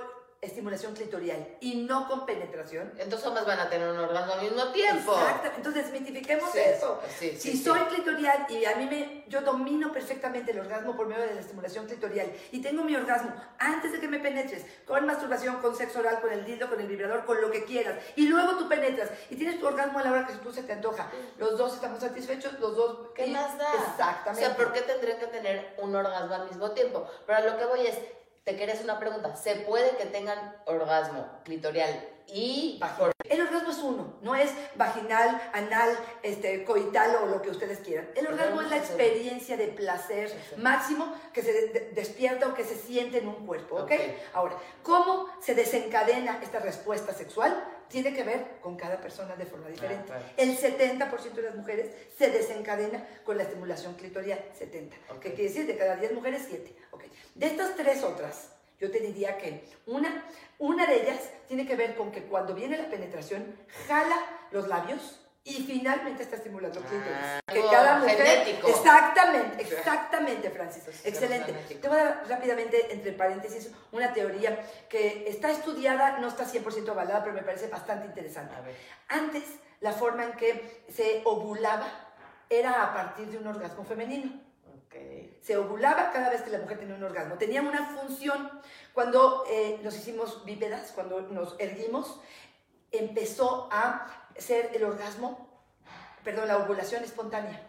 estimulación 0.45 0.93
clitorial 0.93 1.57
y 1.59 1.75
no 1.83 2.07
con 2.07 2.25
penetración. 2.25 2.91
Entonces 2.97 3.27
ambas 3.27 3.45
van 3.45 3.59
a 3.59 3.69
tener 3.69 3.89
un 3.89 3.97
orgasmo 3.97 4.33
al 4.33 4.41
mismo 4.41 4.67
tiempo. 4.71 5.13
Exacto, 5.13 5.49
entonces 5.57 5.91
desmitifiquemos 5.91 6.53
eso. 6.55 7.01
si 7.19 7.57
soy 7.57 7.79
clitorial 7.81 8.45
y 8.49 8.65
a 8.65 8.75
mí 8.75 8.85
me, 8.85 9.25
yo 9.27 9.41
domino 9.41 9.91
perfectamente 9.91 10.51
el 10.51 10.59
orgasmo 10.59 10.95
por 10.95 11.07
medio 11.07 11.23
de 11.23 11.35
la 11.35 11.41
estimulación 11.41 11.85
clitorial 11.85 12.31
y 12.51 12.61
tengo 12.61 12.83
mi 12.83 12.95
orgasmo 12.95 13.33
antes 13.57 13.91
de 13.91 13.99
que 13.99 14.07
me 14.07 14.19
penetres, 14.19 14.65
con 14.85 15.05
masturbación, 15.05 15.57
con 15.57 15.75
sexo 15.75 15.99
oral, 15.99 16.21
con 16.21 16.31
el 16.31 16.45
dildo, 16.45 16.69
con 16.69 16.79
el 16.79 16.87
vibrador, 16.87 17.25
con 17.25 17.41
lo 17.41 17.51
que 17.51 17.63
quieras, 17.65 17.97
y 18.15 18.27
luego 18.27 18.57
tú 18.57 18.67
penetras 18.67 19.09
y 19.29 19.35
tienes 19.35 19.59
tu 19.59 19.67
orgasmo 19.67 19.99
a 19.99 20.03
la 20.03 20.11
hora 20.11 20.27
que 20.27 20.33
tú 20.33 20.51
se 20.51 20.63
te 20.63 20.73
antoja, 20.73 21.09
los 21.37 21.57
dos 21.57 21.75
estamos 21.75 21.99
satisfechos, 21.99 22.59
los 22.59 22.75
dos... 22.75 23.09
¿Qué 23.15 23.27
más 23.27 23.57
da? 23.57 23.73
Exactamente. 23.73 24.45
O 24.45 24.47
sea, 24.47 24.55
¿por 24.55 24.73
qué 24.73 24.81
tendrían 24.81 25.19
que 25.19 25.27
tener 25.27 25.75
un 25.77 25.95
orgasmo 25.95 26.33
al 26.35 26.47
mismo 26.47 26.71
tiempo? 26.71 27.07
Pero 27.25 27.49
lo 27.49 27.57
que 27.57 27.65
voy 27.65 27.87
es, 27.87 27.97
te 28.45 28.55
querés 28.55 28.81
una 28.83 28.99
pregunta. 28.99 29.35
¿Se 29.35 29.55
puede 29.55 29.97
que 29.97 30.05
tengan 30.05 30.55
orgasmo 30.65 31.27
clitorial 31.43 32.07
y 32.27 32.77
vaginal? 32.79 33.11
El 33.27 33.41
orgasmo 33.41 33.71
es 33.71 33.77
uno, 33.79 34.13
no 34.21 34.35
es 34.35 34.51
vaginal, 34.75 35.41
anal, 35.51 35.97
este, 36.21 36.63
coital 36.63 37.15
o 37.23 37.25
lo 37.25 37.41
que 37.41 37.49
ustedes 37.49 37.79
quieran. 37.79 38.07
El 38.15 38.27
orgasmo 38.27 38.61
es 38.61 38.69
la 38.69 38.77
experiencia 38.77 39.57
de 39.57 39.67
placer 39.69 40.31
máximo 40.57 41.11
que 41.33 41.41
se 41.41 41.91
despierta 41.95 42.47
o 42.47 42.53
que 42.53 42.63
se 42.63 42.75
siente 42.75 43.17
en 43.17 43.27
un 43.27 43.47
cuerpo, 43.47 43.77
¿ok? 43.77 43.91
Ahora, 44.33 44.55
¿cómo 44.83 45.27
se 45.41 45.55
desencadena 45.55 46.39
esta 46.43 46.59
respuesta 46.59 47.13
sexual? 47.13 47.51
Tiene 47.89 48.13
que 48.13 48.23
ver 48.23 48.59
con 48.61 48.75
cada 48.75 48.99
persona 48.99 49.35
de 49.35 49.45
forma 49.45 49.67
diferente. 49.67 50.11
Ah, 50.11 50.19
El 50.37 50.57
70% 50.57 51.33
de 51.33 51.41
las 51.41 51.55
mujeres 51.55 51.91
se 52.17 52.29
desencadena 52.29 53.05
con 53.23 53.37
la 53.37 53.43
estimulación 53.43 53.93
clitorial, 53.95 54.43
70. 54.57 54.95
¿Qué 55.21 55.33
quiere 55.33 55.43
decir? 55.43 55.67
De 55.67 55.77
cada 55.77 55.95
10 55.95 56.13
mujeres, 56.13 56.45
7. 56.47 56.75
Okay. 56.91 57.11
De 57.35 57.45
estas 57.45 57.75
tres 57.75 58.03
otras, 58.03 58.49
yo 58.79 58.91
te 58.91 58.99
diría 58.99 59.37
que 59.37 59.63
una, 59.85 60.25
una 60.59 60.87
de 60.87 61.03
ellas 61.03 61.19
tiene 61.47 61.65
que 61.67 61.75
ver 61.75 61.95
con 61.95 62.11
que 62.11 62.23
cuando 62.23 62.53
viene 62.53 62.77
la 62.77 62.89
penetración, 62.89 63.55
jala 63.87 64.17
los 64.51 64.67
labios 64.67 65.24
y 65.47 65.61
finalmente 65.63 66.23
está 66.23 66.37
estimulando. 66.37 66.81
Ah, 66.83 67.39
que 67.45 67.61
cada 67.61 67.99
mujer. 67.99 68.17
Genético. 68.17 68.67
Exactamente, 68.67 69.61
exactamente, 69.61 70.49
Francis. 70.49 70.83
Excelente. 71.05 71.53
Te 71.53 71.87
voy 71.87 71.99
a 71.99 72.03
dar 72.03 72.23
rápidamente, 72.27 72.91
entre 72.91 73.11
paréntesis, 73.11 73.71
una 73.91 74.11
teoría 74.11 74.59
que 74.89 75.29
está 75.29 75.51
estudiada, 75.51 76.17
no 76.17 76.29
está 76.29 76.45
100% 76.45 76.89
avalada, 76.89 77.23
pero 77.23 77.35
me 77.35 77.43
parece 77.43 77.67
bastante 77.67 78.07
interesante. 78.07 78.55
Antes, 79.07 79.43
la 79.81 79.93
forma 79.93 80.23
en 80.23 80.33
que 80.33 80.83
se 80.91 81.21
ovulaba 81.25 81.87
era 82.49 82.81
a 82.81 82.93
partir 82.95 83.27
de 83.27 83.37
un 83.37 83.45
orgasmo 83.45 83.85
femenino. 83.85 84.43
Se 85.41 85.57
ovulaba 85.57 86.09
cada 86.11 86.31
vez 86.31 86.41
que 86.41 86.49
la 86.49 86.57
mujer 86.57 86.79
tenía 86.79 86.95
un 86.95 87.03
orgasmo. 87.03 87.35
Tenía 87.35 87.61
una 87.61 87.85
función. 87.89 88.49
Cuando 88.93 89.43
eh, 89.47 89.79
nos 89.83 89.95
hicimos 89.95 90.43
bípedas, 90.43 90.91
cuando 90.93 91.21
nos 91.21 91.55
erguimos, 91.59 92.19
empezó 92.91 93.69
a 93.71 94.24
ser 94.37 94.71
el 94.73 94.83
orgasmo, 94.83 95.47
perdón, 96.23 96.47
la 96.47 96.57
ovulación 96.57 97.03
espontánea. 97.03 97.67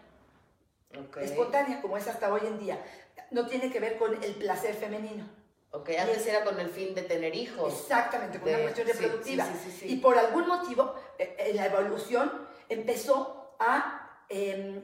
Espontánea, 1.21 1.81
como 1.81 1.97
es 1.97 2.07
hasta 2.07 2.31
hoy 2.31 2.41
en 2.45 2.59
día. 2.59 2.83
No 3.31 3.47
tiene 3.47 3.71
que 3.71 3.79
ver 3.79 3.97
con 3.97 4.23
el 4.23 4.35
placer 4.35 4.73
femenino. 4.75 5.27
Ok, 5.71 5.89
antes 5.99 6.25
era 6.25 6.43
con 6.43 6.59
el 6.59 6.69
fin 6.69 6.95
de 6.95 7.03
tener 7.03 7.35
hijos. 7.35 7.73
Exactamente, 7.73 8.39
con 8.39 8.49
una 8.49 8.61
cuestión 8.61 8.87
reproductiva. 8.87 9.47
y 9.83 9.97
por 9.97 10.17
algún 10.17 10.47
motivo, 10.47 10.95
eh, 11.19 11.35
eh, 11.37 11.53
la 11.53 11.65
evolución 11.65 12.31
empezó 12.69 13.55
a 13.59 14.23
em, 14.29 14.81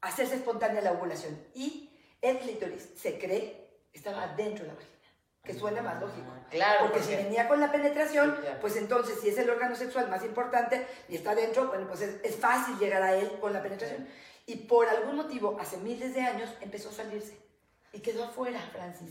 hacerse 0.00 0.36
espontánea 0.36 0.80
la 0.80 0.92
ovulación. 0.92 1.38
Y 1.54 1.90
el 2.22 2.38
clítoris, 2.38 2.90
se 2.96 3.18
cree, 3.18 3.70
estaba 3.92 4.28
dentro 4.28 4.64
de 4.64 4.68
la 4.68 4.74
vagina. 4.74 4.99
Que 5.42 5.54
suena 5.54 5.82
más 5.82 6.00
lógico. 6.00 6.30
Claro. 6.50 6.80
Porque, 6.82 7.02
si 7.02 7.14
venía 7.14 7.48
con 7.48 7.60
la 7.60 7.72
penetración, 7.72 8.36
pues 8.60 8.76
entonces, 8.76 9.18
si 9.20 9.28
es 9.28 9.38
el 9.38 9.48
órgano 9.48 9.74
sexual 9.74 10.08
más 10.10 10.24
importante 10.24 10.86
y 11.08 11.16
está 11.16 11.34
dentro, 11.34 11.68
bueno, 11.68 11.86
pues 11.88 12.02
es, 12.02 12.36
fácil 12.36 12.78
llegar 12.78 13.02
a 13.02 13.14
él 13.14 13.30
con 13.40 13.52
la 13.52 13.62
penetración. 13.62 14.06
Y 14.46 14.56
por 14.56 14.88
algún 14.88 15.16
motivo, 15.16 15.56
hace 15.60 15.76
miles 15.78 16.14
de 16.14 16.22
años, 16.22 16.50
empezó 16.60 16.90
a 16.90 16.92
salirse 16.92 17.38
y 17.92 18.00
quedó 18.00 18.24
afuera, 18.24 18.60
Francis. 18.72 19.08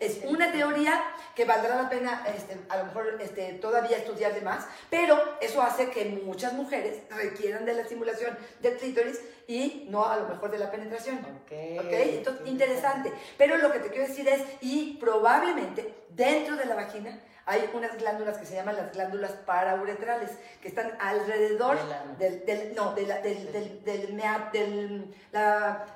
es 0.00 0.24
una 0.24 0.52
teoría 0.52 1.02
que 1.34 1.46
valdrá 1.46 1.82
la 1.82 1.88
pena 1.88 2.24
este, 2.26 2.58
a 2.68 2.76
lo 2.76 2.84
mejor 2.84 3.18
este, 3.20 3.54
todavía 3.54 3.96
estudiar 3.96 4.34
de 4.34 4.42
más, 4.42 4.66
pero 4.90 5.38
eso 5.40 5.62
hace 5.62 5.88
que 5.88 6.04
muchas 6.04 6.52
mujeres 6.52 7.02
requieran 7.08 7.64
de 7.64 7.72
la 7.72 7.82
estimulación 7.82 8.36
del 8.60 8.76
clítoris 8.76 9.20
y 9.48 9.86
no 9.88 10.04
a 10.04 10.18
lo 10.18 10.28
mejor 10.28 10.50
de 10.50 10.58
la 10.58 10.70
penetración. 10.70 11.18
Ok. 11.18 11.50
Entonces, 11.50 12.46
interesante. 12.46 13.12
Pero 13.36 13.56
lo 13.56 13.72
que 13.72 13.80
te 13.80 13.88
quiero 13.88 14.06
decir 14.06 14.28
es, 14.28 14.42
y 14.60 14.98
probablemente 15.00 16.04
dentro 16.10 16.54
de 16.54 16.66
la 16.66 16.74
vagina 16.76 17.18
hay 17.46 17.68
unas 17.72 17.96
glándulas 17.96 18.36
que 18.36 18.44
se 18.44 18.54
llaman 18.54 18.76
las 18.76 18.92
glándulas 18.92 19.32
parauretrales, 19.32 20.32
que 20.60 20.68
están 20.68 20.92
alrededor 21.00 21.78
del, 22.18 22.44
del, 22.44 22.74
no, 22.74 22.92
del, 22.92 23.08
del, 23.22 23.82
del, 23.82 25.14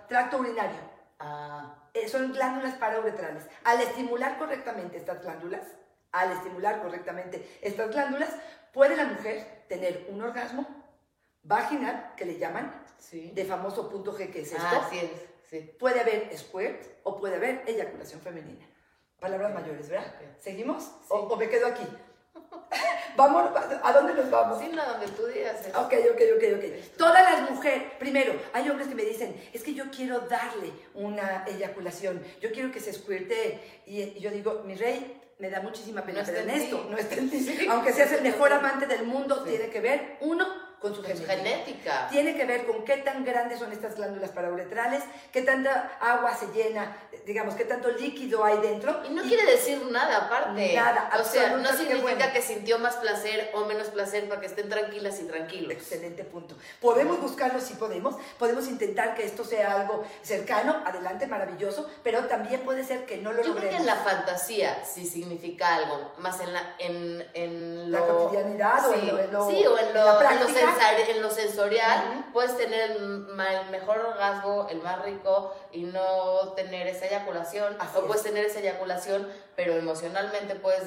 tracto 0.09 0.38
urinario. 0.38 0.80
Ah. 1.21 1.75
Eh, 1.92 2.09
son 2.09 2.32
glándulas 2.32 2.75
parauretrales. 2.76 3.44
Al 3.64 3.82
estimular 3.82 4.38
correctamente 4.38 4.97
estas 4.97 5.21
glándulas, 5.21 5.66
al 6.11 6.32
estimular 6.32 6.80
correctamente 6.80 7.47
estas 7.61 7.90
glándulas, 7.90 8.30
puede 8.73 8.97
la 8.97 9.04
mujer 9.04 9.64
tener 9.68 10.06
un 10.09 10.23
orgasmo 10.23 10.66
vaginal, 11.43 12.15
que 12.17 12.25
le 12.25 12.39
llaman, 12.39 12.73
de 13.13 13.45
famoso 13.45 13.89
punto 13.89 14.17
G, 14.17 14.31
que 14.31 14.43
es 14.43 14.53
esto. 14.53 14.65
Ah, 14.65 14.89
sí 14.91 15.01
sí. 15.53 15.71
Puede 15.79 16.01
haber 16.01 16.37
squirt 16.37 16.83
o 17.03 17.17
puede 17.19 17.37
haber 17.37 17.63
eyaculación 17.67 18.21
femenina. 18.21 18.67
Palabras 19.21 19.55
mayores, 19.55 19.89
¿verdad? 19.89 20.13
¿Seguimos? 20.41 20.91
O, 21.09 21.37
me 21.37 21.49
quedo 21.49 21.67
aquí? 21.67 21.85
Vamos, 23.17 23.51
¿a 23.83 23.93
dónde 23.93 24.15
nos 24.15 24.31
vamos? 24.31 24.59
Sí, 24.59 24.71
no, 24.75 24.83
donde 24.85 25.07
tú 25.09 25.27
digas. 25.27 25.67
Ok, 25.77 25.93
ok, 26.13 26.21
ok, 26.37 26.45
ok. 26.57 26.97
Todas 26.97 27.23
las 27.23 27.51
mujeres, 27.51 27.93
primero, 27.99 28.33
hay 28.55 28.71
hombres 28.71 28.89
que 28.89 28.95
me 28.95 29.05
dicen, 29.05 29.39
es 29.53 29.63
que 29.63 29.75
yo 29.75 29.91
quiero 29.91 30.21
darle 30.21 30.73
una 30.95 31.45
eyaculación, 31.47 32.25
yo 32.41 32.51
quiero 32.53 32.73
que 32.73 32.81
se 32.81 32.95
squirte. 32.95 33.83
Y, 33.85 34.19
yo 34.19 34.31
digo, 34.31 34.63
mi 34.65 34.77
rey, 34.77 35.21
me 35.39 35.51
da 35.51 35.61
muchísima 35.61 36.03
pena, 36.03 36.23
pero 36.25 36.39
en 36.39 36.51
esto, 36.51 36.87
no 36.89 36.97
está 36.97 37.17
en 37.17 37.29
ti. 37.29 37.67
Aunque 37.71 37.93
seas 37.93 38.13
el 38.13 38.23
mejor 38.23 38.51
amante 38.51 38.87
del 38.87 39.05
mundo, 39.05 39.45
tiene 39.45 39.69
que 39.69 39.81
ver, 39.81 40.17
uno, 40.23 40.47
con 40.83 40.95
su 40.95 41.03
genética. 41.03 41.33
genética. 41.33 42.09
Tiene 42.11 42.37
que 42.37 42.45
ver 42.45 42.67
con 42.67 42.85
qué 42.85 42.99
tan 42.99 43.25
grandes 43.25 43.59
son 43.61 43.73
estas 43.73 43.95
glándulas 43.97 44.31
parauretrales, 44.31 45.03
qué 45.33 45.41
tanta 45.43 45.97
agua 46.01 46.35
se 46.37 46.47
llena, 46.49 46.97
digamos, 47.25 47.55
qué 47.55 47.65
tanto 47.65 47.89
líquido 47.91 48.45
hay 48.45 48.59
dentro. 48.59 49.01
Y 49.09 49.11
no 49.15 49.23
quiere 49.23 49.47
decir 49.51 49.81
nada 49.91 50.27
aparte. 50.27 50.75
Nada, 50.75 51.09
O 51.21 51.25
sea, 51.25 51.57
no 51.57 51.71
significa 51.73 52.03
bueno. 52.03 52.25
que 52.35 52.43
sintió 52.43 52.79
más 52.81 52.97
placer 52.97 53.51
o 53.55 53.65
menos 53.65 53.89
placer 53.89 54.29
para 54.29 54.41
que 54.41 54.49
estén 54.49 54.69
tranquilas 54.69 55.21
y 55.21 55.25
tranquilos. 55.25 55.73
Excelente 55.73 56.25
punto. 56.25 56.57
Podemos 56.81 57.21
buscarlo, 57.21 57.61
sí 57.61 57.75
podemos. 57.75 58.17
Podemos 58.39 58.67
intentar 58.67 59.15
que 59.15 59.25
esto 59.25 59.45
sea 59.45 59.73
algo 59.81 60.05
cercano, 60.23 60.83
adelante, 60.85 61.27
maravilloso, 61.29 61.89
pero 62.03 62.25
también 62.27 62.61
puede 62.62 62.83
ser 62.85 63.07
que 63.07 63.19
no 63.19 63.33
lo 63.33 63.39
Yo 63.43 63.55
creo 63.55 63.71
que 63.71 63.77
logremos. 63.77 63.81
en 63.81 63.87
la 63.87 63.97
fantasía 63.97 64.85
sí 64.85 65.07
significa 65.07 65.77
algo, 65.77 66.12
más 66.19 66.41
en 66.41 66.53
la, 66.53 66.75
en, 66.79 67.25
en 67.35 67.93
La 67.93 68.01
lo... 68.01 68.19
cotidianidad 68.19 68.89
o 68.89 68.95
en 68.95 69.07
lo- 69.07 69.19
en 69.21 69.33
lo- 69.33 69.49
sí, 69.51 69.65
o 69.67 69.79
en 69.79 69.95
lo, 69.95 70.12
en 70.12 70.19
práctica. 70.19 70.72
En 71.09 71.23
lo 71.23 71.31
sensorial, 71.31 72.05
Ujú. 72.11 72.33
puedes 72.33 72.57
tener 72.57 72.93
el, 72.93 73.29
mejor 73.71 73.99
orgasmo, 73.99 74.67
el 74.71 74.83
más 74.83 75.02
rico, 75.02 75.55
y 75.73 75.85
no 75.85 76.52
tener 76.55 76.87
esa 76.87 77.07
eyaculación, 77.07 77.76
Así 77.79 77.97
o 77.97 78.00
es. 78.00 78.07
puedes 78.07 78.23
tener 78.23 78.45
esa 78.47 78.61
eyaculación, 78.61 79.29
pero 79.57 79.75
emocionalmente 79.75 80.55
puedes 80.57 80.85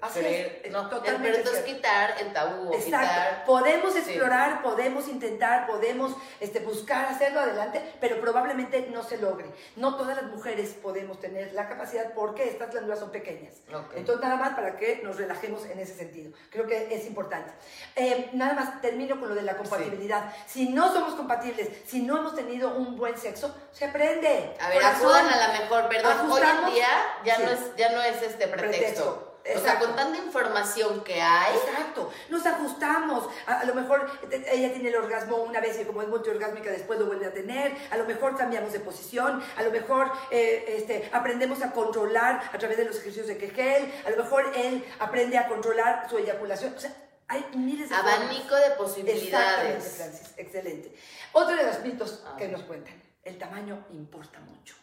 Así 0.00 0.20
creer... 0.20 0.62
es, 0.64 0.70
no, 0.70 0.88
totalmente 0.88 1.26
pero 1.26 1.38
entonces 1.38 1.64
cierto. 1.64 1.82
quitar 1.82 2.14
el 2.20 2.32
tabú, 2.32 2.72
Exacto. 2.72 2.84
quitar... 2.84 3.44
Podemos 3.44 3.92
Sí. 3.94 3.98
explorar, 3.98 4.62
podemos 4.62 5.08
intentar, 5.08 5.66
podemos 5.66 6.14
este, 6.38 6.60
buscar 6.60 7.06
hacerlo 7.06 7.40
adelante, 7.40 7.82
pero 8.00 8.20
probablemente 8.20 8.88
no 8.92 9.02
se 9.02 9.16
logre. 9.18 9.46
No 9.74 9.96
todas 9.96 10.14
las 10.16 10.26
mujeres 10.26 10.70
podemos 10.80 11.18
tener 11.20 11.52
la 11.52 11.68
capacidad 11.68 12.12
porque 12.14 12.44
estas 12.48 12.70
glándulas 12.70 13.00
son 13.00 13.10
pequeñas. 13.10 13.54
Entonces, 13.96 14.22
nada 14.22 14.36
más 14.36 14.54
para 14.54 14.76
que 14.76 15.00
nos 15.02 15.16
relajemos 15.16 15.64
en 15.66 15.80
ese 15.80 15.94
sentido. 15.94 16.32
Creo 16.50 16.66
que 16.66 16.94
es 16.94 17.04
importante. 17.06 17.50
Eh, 17.96 18.30
nada 18.34 18.52
más 18.54 18.80
termino 18.80 19.18
con 19.18 19.30
lo 19.30 19.34
de 19.34 19.42
la 19.42 19.56
compatibilidad. 19.56 20.32
Si 20.46 20.68
no 20.68 20.92
somos 20.92 21.14
compatibles, 21.14 21.68
si 21.86 22.02
no 22.02 22.18
hemos 22.18 22.36
tenido 22.36 22.70
un 22.76 22.96
buen 22.96 23.18
sexo, 23.18 23.52
se 23.72 23.86
aprende. 23.86 24.54
A 24.60 24.68
ver, 24.68 24.84
acudan 24.84 25.26
a 25.26 25.36
la 25.36 25.48
mejor, 25.58 25.88
perdón, 25.88 26.30
hoy 26.30 26.40
en 26.42 26.72
día 26.72 26.86
ya, 27.24 27.34
Sí. 27.36 27.42
no 27.42 27.50
es, 27.50 27.76
ya 27.76 27.90
no 27.90 28.02
es 28.02 28.22
este 28.22 28.46
pretexto. 28.46 28.58
Pretexto, 28.78 29.27
O 29.56 29.60
sea, 29.60 29.78
con 29.78 29.96
tanta 29.96 30.18
información 30.18 31.02
que 31.04 31.20
hay, 31.20 31.56
Exacto, 31.56 32.10
nos 32.28 32.44
ajustamos. 32.44 33.28
A, 33.46 33.60
a 33.60 33.64
lo 33.64 33.74
mejor 33.74 34.10
ella 34.30 34.72
tiene 34.72 34.88
el 34.90 34.96
orgasmo 34.96 35.36
una 35.36 35.60
vez 35.60 35.80
y 35.80 35.84
como 35.84 36.02
es 36.02 36.08
multiorgásmica 36.08 36.70
después 36.70 36.98
lo 36.98 37.06
vuelve 37.06 37.26
a 37.26 37.32
tener. 37.32 37.76
A 37.90 37.96
lo 37.96 38.04
mejor 38.04 38.36
cambiamos 38.36 38.72
de 38.72 38.80
posición. 38.80 39.42
A 39.56 39.62
lo 39.62 39.70
mejor 39.70 40.12
eh, 40.30 40.64
este, 40.78 41.08
aprendemos 41.12 41.62
a 41.62 41.72
controlar 41.72 42.50
a 42.52 42.58
través 42.58 42.76
de 42.76 42.84
los 42.84 42.96
ejercicios 42.96 43.26
de 43.26 43.38
Kegel. 43.38 43.92
A 44.06 44.10
lo 44.10 44.16
mejor 44.22 44.52
él 44.54 44.84
aprende 44.98 45.38
a 45.38 45.48
controlar 45.48 46.06
su 46.10 46.18
eyaculación. 46.18 46.74
O 46.76 46.80
sea, 46.80 46.92
hay 47.28 47.44
miles 47.54 47.88
de 47.88 47.94
formas. 47.94 48.14
abanico 48.14 48.54
de 48.54 48.66
Exactamente, 48.66 48.76
posibilidades. 48.76 49.94
Francis. 49.96 50.32
Excelente. 50.36 50.94
Otro 51.32 51.56
de 51.56 51.62
los 51.64 51.80
mitos 51.80 52.22
Ah. 52.26 52.36
que 52.36 52.48
nos 52.48 52.62
cuentan. 52.62 53.02
El 53.22 53.36
tamaño 53.38 53.86
importa 53.92 54.40
mucho. 54.40 54.74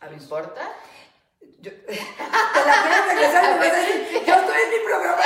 A 0.00 0.06
¿No 0.06 0.12
ver, 0.12 0.22
importa? 0.22 0.70
Yo- 1.60 1.72
te 1.86 1.94
la 2.66 2.82
quieres 2.82 3.06
regresar 3.06 3.44
y 3.44 3.48
me 3.48 3.58
vas 3.58 3.72
a 3.72 3.76
decir, 3.80 4.24
yo 4.26 4.34
estoy 4.34 4.62
en 4.62 4.70
mi 4.70 4.86
programa. 4.86 5.22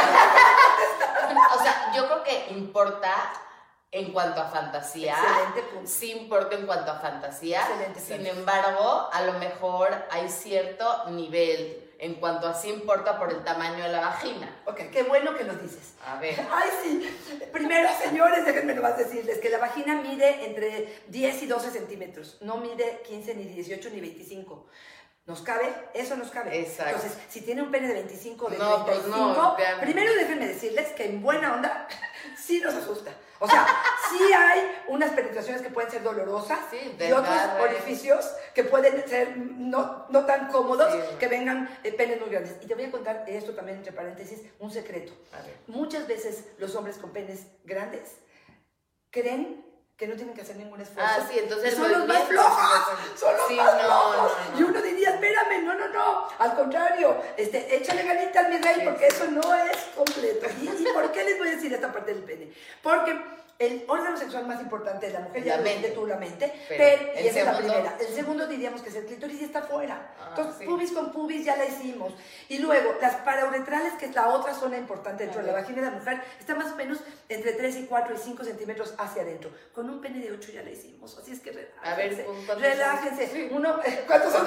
O 1.58 1.62
sea, 1.62 1.92
yo 1.94 2.06
creo 2.06 2.22
que 2.24 2.46
importa 2.52 3.12
en 3.90 4.12
cuanto 4.12 4.40
a 4.40 4.48
fantasía. 4.48 5.12
Excelente 5.16 5.62
punto. 5.72 5.88
Sí 5.90 6.10
importa 6.12 6.56
en 6.56 6.66
cuanto 6.66 6.90
a 6.90 6.98
fantasía. 6.98 7.60
Excelente, 7.62 8.00
Sin 8.00 8.16
Francis. 8.16 8.36
embargo, 8.36 9.08
a 9.12 9.22
lo 9.22 9.34
mejor 9.34 9.88
hay 10.10 10.28
cierto 10.28 11.10
nivel 11.10 11.80
en 12.00 12.14
cuanto 12.16 12.48
a 12.48 12.54
sí 12.54 12.70
importa 12.70 13.18
por 13.18 13.30
el 13.30 13.44
tamaño 13.44 13.84
de 13.84 13.90
la 13.90 14.00
vagina. 14.00 14.62
Ok, 14.66 14.80
qué 14.92 15.04
bueno 15.04 15.34
que 15.36 15.44
nos 15.44 15.62
dices. 15.62 15.94
A 16.04 16.16
ver. 16.18 16.44
Ay, 16.52 16.68
sí. 16.82 17.48
Primero, 17.52 17.88
señores, 18.02 18.44
déjenme 18.44 18.74
nomás 18.74 18.98
decirles 18.98 19.38
que 19.38 19.48
la 19.48 19.58
vagina 19.58 19.94
mide 20.02 20.44
entre 20.44 21.02
10 21.06 21.42
y 21.44 21.46
12 21.46 21.70
centímetros. 21.70 22.38
No 22.40 22.56
mide 22.56 23.00
15, 23.06 23.36
ni 23.36 23.44
18, 23.44 23.90
ni 23.90 24.00
25. 24.00 24.66
¿Nos 25.26 25.40
cabe? 25.40 25.72
Eso 25.94 26.16
nos 26.16 26.30
cabe. 26.30 26.58
Exacto. 26.60 26.96
Entonces, 26.96 27.18
si 27.30 27.40
tiene 27.40 27.62
un 27.62 27.70
pene 27.70 27.88
de 27.88 27.94
25 27.94 28.44
o 28.46 28.50
de 28.50 28.58
No, 28.58 28.84
pues 28.84 28.98
35, 29.00 29.18
no, 29.32 29.58
ya- 29.58 29.80
primero 29.80 30.14
déjenme 30.14 30.46
decirles 30.48 30.88
que 30.92 31.06
en 31.06 31.22
buena 31.22 31.54
onda 31.54 31.88
sí 32.38 32.60
nos 32.60 32.74
asusta. 32.74 33.10
O 33.38 33.48
sea, 33.48 33.66
sí 34.10 34.22
hay 34.32 34.60
unas 34.88 35.10
penetraciones 35.12 35.62
que 35.62 35.70
pueden 35.70 35.90
ser 35.90 36.02
dolorosas 36.02 36.58
Sí, 36.70 36.94
y 37.00 37.12
otros 37.12 37.36
orificios 37.58 38.30
que 38.54 38.64
pueden 38.64 39.08
ser 39.08 39.36
no, 39.38 40.06
no 40.10 40.26
tan 40.26 40.48
cómodos, 40.48 40.92
Sí. 40.92 41.16
que 41.18 41.26
vengan 41.28 41.74
eh, 41.84 41.92
penes 41.92 42.20
muy 42.20 42.28
grandes. 42.28 42.56
Y 42.60 42.66
te 42.66 42.74
voy 42.74 42.84
a 42.84 42.90
contar 42.90 43.24
esto 43.26 43.54
también, 43.54 43.78
entre 43.78 43.92
paréntesis, 43.92 44.42
un 44.58 44.70
secreto. 44.70 45.14
Muchas 45.68 46.06
veces 46.06 46.44
los 46.58 46.74
hombres 46.76 46.98
con 46.98 47.10
penes 47.12 47.46
grandes 47.64 48.18
creen 49.10 49.64
que 49.96 50.08
no 50.08 50.16
tienen 50.16 50.34
que 50.34 50.42
hacer 50.42 50.56
ningún 50.56 50.80
esfuerzo. 50.80 51.12
Ah, 51.16 51.26
sí, 51.30 51.38
entonces 51.38 51.74
son 51.74 51.90
los 51.90 52.06
más 52.06 52.24
flojos. 52.24 52.82
Son 53.16 53.36
los 53.36 53.48
sí, 53.48 53.54
más 53.54 53.74
no, 53.74 53.80
flojos. 53.80 54.16
no, 54.16 54.52
no. 54.52 54.58
Y 54.58 54.62
uno 54.64 54.82
diría, 54.82 55.10
espérame, 55.10 55.64
no, 55.64 55.74
no, 55.74 55.88
no. 55.88 56.28
Al 56.38 56.56
contrario, 56.56 57.16
este, 57.36 57.76
échale 57.76 58.02
ganitas, 58.02 58.48
mi 58.48 58.58
rey, 58.58 58.80
porque 58.84 59.06
eso 59.06 59.26
no 59.28 59.54
es 59.54 59.76
completo. 59.94 60.46
¿Y, 60.60 60.82
¿Y 60.82 60.92
por 60.92 61.12
qué 61.12 61.22
les 61.22 61.38
voy 61.38 61.48
a 61.48 61.50
decir 61.52 61.72
esta 61.72 61.92
parte 61.92 62.12
del 62.12 62.24
pene? 62.24 62.52
Porque 62.82 63.16
el 63.58 63.84
órgano 63.88 64.16
sexual 64.16 64.46
más 64.46 64.60
importante 64.60 65.06
de 65.06 65.12
la 65.12 65.20
mujer, 65.20 65.44
ya 65.44 65.52
La 65.52 65.56
lo 65.58 65.62
mente. 65.62 65.88
tú, 65.90 66.06
la 66.06 66.16
mente, 66.16 66.52
Pero, 66.68 66.84
pero, 66.84 67.12
y 67.14 67.18
¿el 67.18 67.26
esa 67.26 67.38
es 67.40 67.44
la 67.46 67.54
segundo? 67.54 67.72
primera. 67.74 67.96
El 68.00 68.14
segundo 68.14 68.46
diríamos 68.48 68.82
que 68.82 68.88
es 68.88 68.96
el 68.96 69.06
clítoris 69.06 69.40
y 69.40 69.44
está 69.44 69.60
afuera. 69.60 70.12
Ah, 70.20 70.26
Entonces, 70.30 70.56
sí. 70.58 70.64
pubis 70.66 70.90
con 70.92 71.12
pubis 71.12 71.44
ya 71.44 71.56
la 71.56 71.64
hicimos. 71.66 72.12
Y 72.48 72.58
luego, 72.58 72.94
las 73.00 73.14
parauretrales, 73.16 73.92
que 73.94 74.06
es 74.06 74.14
la 74.14 74.28
otra 74.28 74.54
zona 74.54 74.76
importante 74.76 75.22
dentro 75.24 75.40
de 75.40 75.46
la 75.46 75.52
vagina 75.52 75.82
de 75.82 75.90
la 75.90 75.96
mujer, 75.96 76.20
está 76.40 76.54
más 76.56 76.72
o 76.72 76.76
menos 76.76 76.98
entre 77.28 77.52
3 77.52 77.76
y 77.76 77.86
4 77.86 78.14
y 78.14 78.18
5 78.18 78.44
centímetros 78.44 78.94
hacia 78.98 79.22
adentro. 79.22 79.50
Con 79.72 79.88
un 79.88 80.00
pene 80.00 80.18
de 80.20 80.32
8 80.32 80.50
ya 80.52 80.62
la 80.62 80.70
hicimos. 80.70 81.16
Así 81.16 81.30
es 81.32 81.40
que 81.40 81.52
relájense. 81.52 82.22
A 82.28 82.54
ver, 82.54 82.60
relájense. 82.60 83.26
Sí. 83.28 83.48
Uno, 83.52 83.78
eh, 83.84 84.04
¿Cuántos 84.06 84.32
son? 84.32 84.46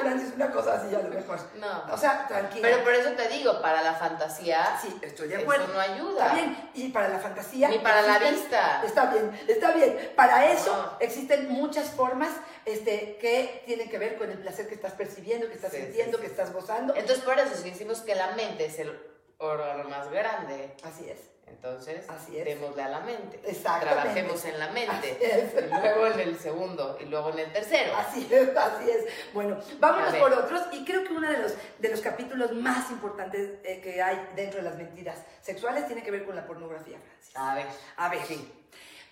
Francis, 0.00 0.32
una 0.36 0.50
cosa 0.50 0.74
así 0.74 0.94
a 0.94 1.00
lo 1.00 1.08
mejor. 1.08 1.38
No. 1.58 1.92
O 1.92 1.98
sea, 1.98 2.26
tranquila. 2.28 2.62
Pero 2.68 2.84
por 2.84 2.94
eso 2.94 3.10
te 3.10 3.28
digo, 3.28 3.60
para 3.60 3.82
la 3.82 3.94
fantasía, 3.94 4.78
Sí, 4.80 4.96
estoy 5.02 5.28
de 5.28 5.34
eso 5.34 5.42
acuerdo. 5.42 5.72
no 5.74 5.80
ayuda. 5.80 6.24
Está 6.26 6.34
bien. 6.36 6.70
Y 6.74 6.88
para 6.90 7.08
la 7.08 7.18
fantasía. 7.18 7.57
Ni 7.66 7.78
para 7.78 8.02
la 8.02 8.18
vista. 8.18 8.82
Está 8.84 9.06
bien, 9.06 9.40
está 9.48 9.72
bien. 9.72 10.12
Para 10.14 10.52
eso 10.52 10.72
No. 10.76 10.96
existen 11.00 11.48
muchas 11.50 11.90
formas 11.90 12.30
este, 12.64 13.16
que 13.20 13.62
tienen 13.66 13.88
que 13.88 13.98
ver 13.98 14.16
con 14.18 14.30
el 14.30 14.38
placer 14.38 14.68
que 14.68 14.74
estás 14.74 14.92
percibiendo, 14.92 15.48
que 15.48 15.54
estás 15.54 15.72
Sí, 15.72 15.78
sintiendo, 15.78 16.18
sí. 16.18 16.22
que 16.24 16.30
estás 16.30 16.52
gozando. 16.52 16.94
Entonces, 16.94 17.24
por 17.24 17.38
eso, 17.38 17.50
decimos 17.64 18.00
que 18.02 18.14
la 18.14 18.32
mente 18.32 18.66
es 18.66 18.78
el 18.78 18.96
órgano 19.38 19.88
más 19.88 20.10
grande, 20.10 20.74
Así 20.84 21.08
es. 21.08 21.18
Entonces, 21.50 22.08
Así 22.08 22.38
es. 22.38 22.44
démosle 22.44 22.82
a 22.82 22.88
la 22.88 23.00
mente. 23.00 23.38
Trabajemos 23.38 24.44
en 24.44 24.58
la 24.58 24.68
mente. 24.68 24.90
Así 24.92 25.16
es. 25.20 25.54
Y 25.54 25.68
luego 25.68 26.06
en 26.06 26.20
el 26.20 26.38
segundo, 26.38 26.98
y 27.00 27.04
luego 27.06 27.30
en 27.30 27.40
el 27.40 27.52
tercero. 27.52 27.96
Así 27.96 28.28
es, 28.30 28.56
así 28.56 28.90
es. 28.90 29.04
Bueno, 29.34 29.58
vámonos 29.78 30.14
por 30.14 30.32
otros. 30.32 30.62
Y 30.72 30.84
creo 30.84 31.04
que 31.04 31.12
uno 31.12 31.30
de 31.30 31.38
los, 31.38 31.54
de 31.78 31.88
los 31.88 32.00
capítulos 32.00 32.52
más 32.52 32.90
importantes 32.90 33.58
eh, 33.64 33.80
que 33.80 34.02
hay 34.02 34.28
dentro 34.36 34.58
de 34.58 34.68
las 34.68 34.76
mentiras 34.76 35.18
sexuales 35.40 35.86
tiene 35.86 36.02
que 36.02 36.10
ver 36.10 36.24
con 36.24 36.36
la 36.36 36.46
pornografía, 36.46 36.98
Francis. 36.98 37.36
A 37.36 37.54
ver. 37.54 37.66
A 37.96 38.08
ver, 38.08 38.20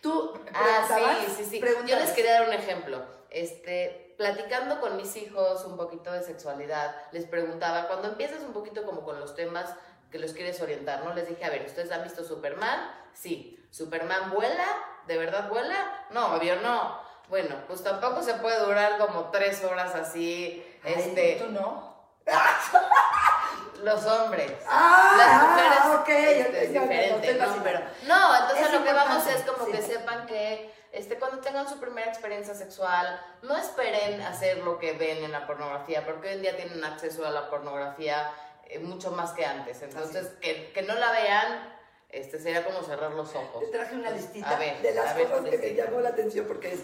Tú 0.00 0.34
Ah, 0.54 0.86
sí, 1.26 1.34
sí, 1.38 1.44
sí. 1.50 1.60
Yo 1.86 1.96
les 1.96 2.10
quería 2.12 2.40
dar 2.40 2.48
un 2.48 2.54
ejemplo. 2.54 3.02
Este, 3.30 4.14
platicando 4.16 4.80
con 4.80 4.96
mis 4.96 5.14
hijos 5.16 5.64
un 5.64 5.76
poquito 5.76 6.12
de 6.12 6.22
sexualidad, 6.22 6.94
les 7.12 7.26
preguntaba, 7.26 7.86
cuando 7.88 8.08
empiezas 8.08 8.42
un 8.42 8.52
poquito 8.52 8.84
como 8.84 9.02
con 9.02 9.18
los 9.20 9.34
temas 9.34 9.74
que 10.16 10.22
los 10.22 10.32
quieres 10.32 10.58
orientar, 10.62 11.04
¿no? 11.04 11.12
Les 11.12 11.28
dije, 11.28 11.44
a 11.44 11.50
ver, 11.50 11.62
¿ustedes 11.66 11.92
han 11.92 12.02
visto 12.02 12.24
Superman? 12.24 12.90
Sí. 13.12 13.62
¿Superman 13.70 14.30
vuela? 14.30 14.64
¿De 15.06 15.18
verdad 15.18 15.50
vuela? 15.50 16.06
No, 16.10 16.36
obvio 16.36 16.56
no. 16.56 16.98
Bueno, 17.28 17.54
pues 17.66 17.84
tampoco 17.84 18.22
se 18.22 18.34
puede 18.34 18.58
durar 18.60 18.96
como 18.96 19.30
tres 19.30 19.62
horas 19.62 19.94
así, 19.94 20.64
Ay, 20.82 20.94
este, 20.96 21.36
¿Tú 21.42 21.50
no? 21.50 21.94
los 23.82 24.04
hombres. 24.06 24.52
Ah, 24.66 25.14
Las 25.18 25.42
mujeres 25.42 25.78
ah, 25.82 25.98
ok, 26.00 26.08
este, 26.08 26.64
es 26.64 26.72
diferente, 26.72 27.34
¿no? 27.34 27.38
vacilando. 27.46 27.62
Pero, 27.62 27.80
no, 28.06 28.36
entonces 28.36 28.66
Es 28.66 28.72
lo 28.72 28.84
que 28.84 28.92
vamos 28.94 29.26
es 29.26 29.42
como 29.42 29.66
sí. 29.66 29.72
que 29.72 29.82
sepan 29.82 30.26
que 30.26 30.74
este, 30.92 31.18
cuando 31.18 31.40
tengan 31.40 31.68
su 31.68 31.78
primera 31.78 32.08
experiencia 32.08 32.54
sexual, 32.54 33.20
no 33.42 33.54
esperen 33.58 34.22
hacer 34.22 34.58
lo 34.64 34.78
que 34.78 34.92
ven 34.92 35.24
en 35.24 35.32
la 35.32 35.46
pornografía, 35.46 36.06
porque 36.06 36.28
hoy 36.28 36.34
en 36.36 36.42
día 36.42 36.56
tienen 36.56 36.82
acceso 36.82 37.26
a 37.26 37.30
la 37.30 37.50
pornografía 37.50 38.32
mucho 38.82 39.10
más 39.12 39.32
que 39.32 39.44
antes. 39.44 39.80
Entonces, 39.82 40.28
que, 40.40 40.72
que 40.72 40.82
no 40.82 40.94
la 40.94 41.12
vean, 41.12 41.74
este, 42.10 42.38
sería 42.38 42.64
como 42.64 42.82
cerrar 42.82 43.10
los 43.12 43.34
ojos. 43.34 43.60
Te 43.60 43.66
traje 43.76 43.94
una 43.96 44.10
listita 44.10 44.50
A 44.50 44.58
ver, 44.58 44.80
de 44.80 44.94
las 44.94 45.14
ver, 45.16 45.26
cosas 45.28 45.44
que 45.46 45.50
me 45.58 45.64
listita. 45.64 45.84
llamó 45.84 46.00
la 46.00 46.08
atención 46.10 46.46
porque 46.46 46.72
es 46.72 46.80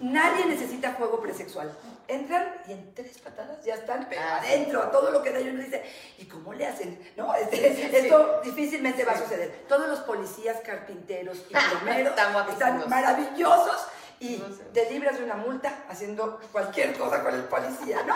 nadie 0.00 0.46
necesita 0.46 0.92
juego 0.94 1.20
presexual. 1.20 1.70
Entran 2.08 2.54
y 2.68 2.72
en 2.72 2.94
tres 2.94 3.18
patadas 3.18 3.64
ya 3.64 3.74
están 3.74 4.06
pero 4.08 4.20
Ah, 4.24 4.40
sí. 4.42 4.48
adentro, 4.52 4.80
a 4.82 4.90
todo 4.90 5.10
lo 5.10 5.22
que 5.22 5.30
da 5.32 5.40
y 5.40 5.48
uno 5.48 5.60
dice, 5.62 5.82
¿y 6.18 6.24
cómo 6.26 6.52
le 6.54 6.66
hacen? 6.66 6.98
No, 7.16 7.34
Este, 7.36 7.98
esto 7.98 8.40
difícilmente 8.44 9.04
va 9.04 9.12
a 9.12 9.16
Sí. 9.16 9.22
suceder. 9.24 9.64
Todos 9.68 9.88
los 9.88 10.00
policías, 10.00 10.60
carpinteros 10.60 11.38
y 11.48 11.54
plomeros 11.54 12.14
están 12.50 12.88
maravillosos 12.88 13.86
y 14.20 14.36
te 14.72 14.90
libras 14.90 15.18
de 15.18 15.24
una 15.24 15.36
multa 15.36 15.84
haciendo 15.88 16.40
cualquier 16.52 16.96
cosa 16.96 17.22
con 17.22 17.34
el 17.34 17.44
policía, 17.44 18.02
¿no? 18.04 18.14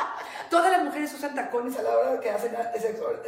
Todas 0.48 0.72
las 0.72 0.82
mujeres 0.82 1.12
usan 1.14 1.34
tacones 1.34 1.78
a 1.78 1.82
la 1.82 1.96
hora 1.96 2.12
de 2.12 2.20
que 2.20 2.30
hacen 2.30 2.56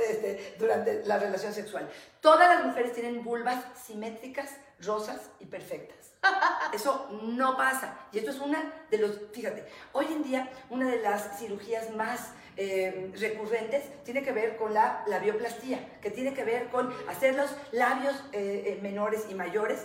este, 0.08 0.56
durante 0.58 1.04
la 1.04 1.18
relación 1.18 1.52
sexual. 1.52 1.88
Todas 2.20 2.48
las 2.56 2.64
mujeres 2.66 2.92
tienen 2.92 3.22
vulvas 3.22 3.64
simétricas, 3.84 4.50
rosas 4.80 5.20
y 5.40 5.46
perfectas. 5.46 6.12
Eso 6.72 7.08
no 7.22 7.56
pasa. 7.56 7.98
Y 8.12 8.18
esto 8.18 8.30
es 8.30 8.38
una 8.38 8.86
de 8.90 8.98
los, 8.98 9.18
fíjate, 9.32 9.66
hoy 9.92 10.06
en 10.06 10.22
día 10.22 10.48
una 10.70 10.88
de 10.88 11.00
las 11.00 11.38
cirugías 11.38 11.90
más 11.94 12.30
eh, 12.56 13.10
recurrentes 13.18 13.82
tiene 14.04 14.22
que 14.22 14.30
ver 14.30 14.56
con 14.56 14.74
la 14.74 15.04
labioplastía, 15.06 15.98
que 16.00 16.10
tiene 16.10 16.34
que 16.34 16.44
ver 16.44 16.68
con 16.68 16.92
hacer 17.08 17.34
los 17.34 17.50
labios 17.72 18.14
eh, 18.32 18.64
eh, 18.66 18.78
menores 18.82 19.26
y 19.30 19.34
mayores 19.34 19.80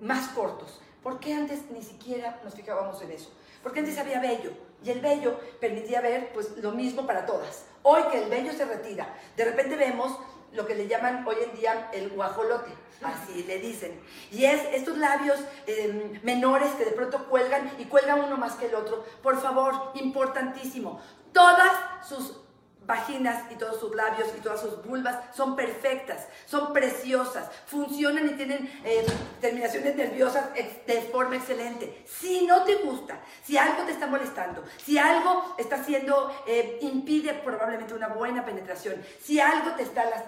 más 0.00 0.28
cortos. 0.30 0.80
¿Por 1.02 1.20
qué 1.20 1.34
antes 1.34 1.70
ni 1.70 1.82
siquiera 1.82 2.40
nos 2.44 2.54
fijábamos 2.54 3.00
en 3.02 3.12
eso? 3.12 3.30
Porque 3.62 3.80
antes 3.80 3.98
había 3.98 4.20
vello 4.20 4.52
y 4.84 4.90
el 4.90 5.00
vello 5.00 5.38
permitía 5.60 6.00
ver 6.00 6.32
pues 6.32 6.56
lo 6.58 6.72
mismo 6.72 7.06
para 7.06 7.26
todas. 7.26 7.66
Hoy 7.82 8.02
que 8.10 8.22
el 8.22 8.30
vello 8.30 8.52
se 8.52 8.64
retira, 8.64 9.14
de 9.36 9.44
repente 9.44 9.76
vemos 9.76 10.18
lo 10.52 10.66
que 10.66 10.74
le 10.74 10.88
llaman 10.88 11.26
hoy 11.26 11.36
en 11.42 11.56
día 11.58 11.90
el 11.92 12.10
guajolote, 12.10 12.70
así 13.02 13.44
le 13.44 13.58
dicen. 13.58 14.00
Y 14.30 14.44
es 14.44 14.62
estos 14.72 14.96
labios 14.96 15.38
em, 15.66 16.20
menores 16.22 16.70
que 16.72 16.84
de 16.84 16.92
pronto 16.92 17.28
cuelgan 17.28 17.70
y 17.78 17.84
cuelgan 17.84 18.24
uno 18.24 18.36
más 18.36 18.54
que 18.54 18.66
el 18.66 18.74
otro. 18.74 19.04
Por 19.22 19.40
favor, 19.40 19.92
importantísimo, 19.94 21.00
todas 21.32 21.72
sus 22.06 22.40
vaginas 22.88 23.44
y 23.52 23.56
todos 23.56 23.78
sus 23.78 23.94
labios 23.94 24.28
y 24.36 24.40
todas 24.40 24.62
sus 24.62 24.82
vulvas 24.82 25.18
son 25.36 25.54
perfectas, 25.54 26.26
son 26.46 26.72
preciosas, 26.72 27.48
funcionan 27.66 28.26
y 28.30 28.32
tienen 28.32 28.80
em, 28.82 29.04
terminaciones 29.42 29.94
nerviosas 29.94 30.46
de 30.54 31.02
forma 31.12 31.36
excelente. 31.36 32.02
Si 32.06 32.46
no 32.46 32.64
te 32.64 32.76
gusta, 32.76 33.20
si 33.44 33.58
algo 33.58 33.84
te 33.84 33.92
está 33.92 34.06
molestando, 34.06 34.64
si 34.84 34.96
algo 34.96 35.54
está 35.58 35.76
haciendo, 35.76 36.34
eh, 36.46 36.78
impide 36.80 37.34
probablemente 37.34 37.92
una 37.92 38.08
buena 38.08 38.42
penetración, 38.42 39.04
si 39.22 39.38
algo 39.38 39.72
te 39.72 39.82
está 39.82 40.06
las, 40.06 40.24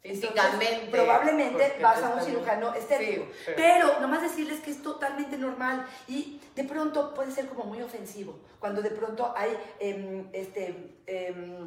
Físicamente. 0.00 0.90
probablemente 0.90 1.78
vas 1.80 2.00
a 2.02 2.10
un 2.10 2.20
cirujano 2.20 2.74
estético. 2.74 3.26
pero... 3.56 4.00
nomás 4.00 4.20
decirles 4.20 4.60
que 4.60 4.70
es 4.70 4.82
totalmente 4.82 5.38
normal 5.38 5.86
y 6.06 6.40
de 6.54 6.62
pronto 6.64 7.14
puede 7.14 7.32
ser 7.32 7.48
como 7.48 7.64
muy 7.64 7.80
ofensivo. 7.80 8.38
Cuando 8.60 8.82
de 8.82 8.90
pronto 8.90 9.32
hay 9.34 9.56
em, 9.80 10.28
este, 10.32 10.94
em, 11.06 11.66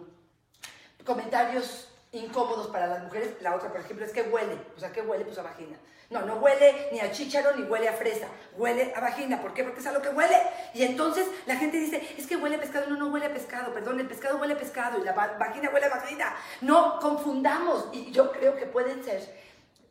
comentarios 1.08 1.88
incómodos 2.12 2.68
para 2.68 2.86
las 2.86 3.04
mujeres. 3.04 3.42
La 3.42 3.56
otra, 3.56 3.72
por 3.72 3.80
ejemplo, 3.80 4.06
es 4.06 4.12
que 4.12 4.22
huele. 4.24 4.58
O 4.76 4.80
sea, 4.80 4.92
¿qué 4.92 5.02
huele? 5.02 5.24
Pues 5.24 5.38
a 5.40 5.44
vagina. 5.44 5.78
No, 6.10 6.22
no 6.22 6.36
huele 6.36 6.90
ni 6.92 7.00
a 7.02 7.12
chícharo 7.12 7.56
ni 7.58 7.64
huele 7.64 7.90
a 7.90 7.94
fresa, 7.94 8.28
huele 8.56 8.94
a 8.96 9.02
vagina. 9.02 9.42
¿Por 9.42 9.54
qué? 9.54 9.64
Porque 9.64 9.82
es 9.82 9.88
a 9.88 9.92
lo 9.92 10.02
que 10.02 10.10
huele. 10.10 10.38
Y 10.74 10.84
entonces 10.84 11.28
la 11.46 11.58
gente 11.58 11.78
dice, 11.78 12.16
es 12.18 12.28
que 12.28 12.38
huele 12.38 12.58
a 12.58 12.60
pescado. 12.60 12.88
No, 12.88 12.98
no 12.98 13.08
huele 13.08 13.26
a 13.26 13.34
pescado, 13.34 13.74
perdón, 13.74 14.00
el 14.00 14.08
pescado 14.08 14.38
huele 14.38 14.54
a 14.54 14.58
pescado 14.58 15.00
y 15.00 15.04
la 15.04 15.14
vagina 15.14 15.70
huele 15.74 15.88
a 15.88 15.90
vagina. 15.90 16.36
No 16.62 17.00
confundamos. 17.00 17.88
Y 17.92 18.12
yo 18.12 18.32
creo 18.32 18.56
que 18.56 18.66
pueden 18.68 19.04
ser, 19.04 19.22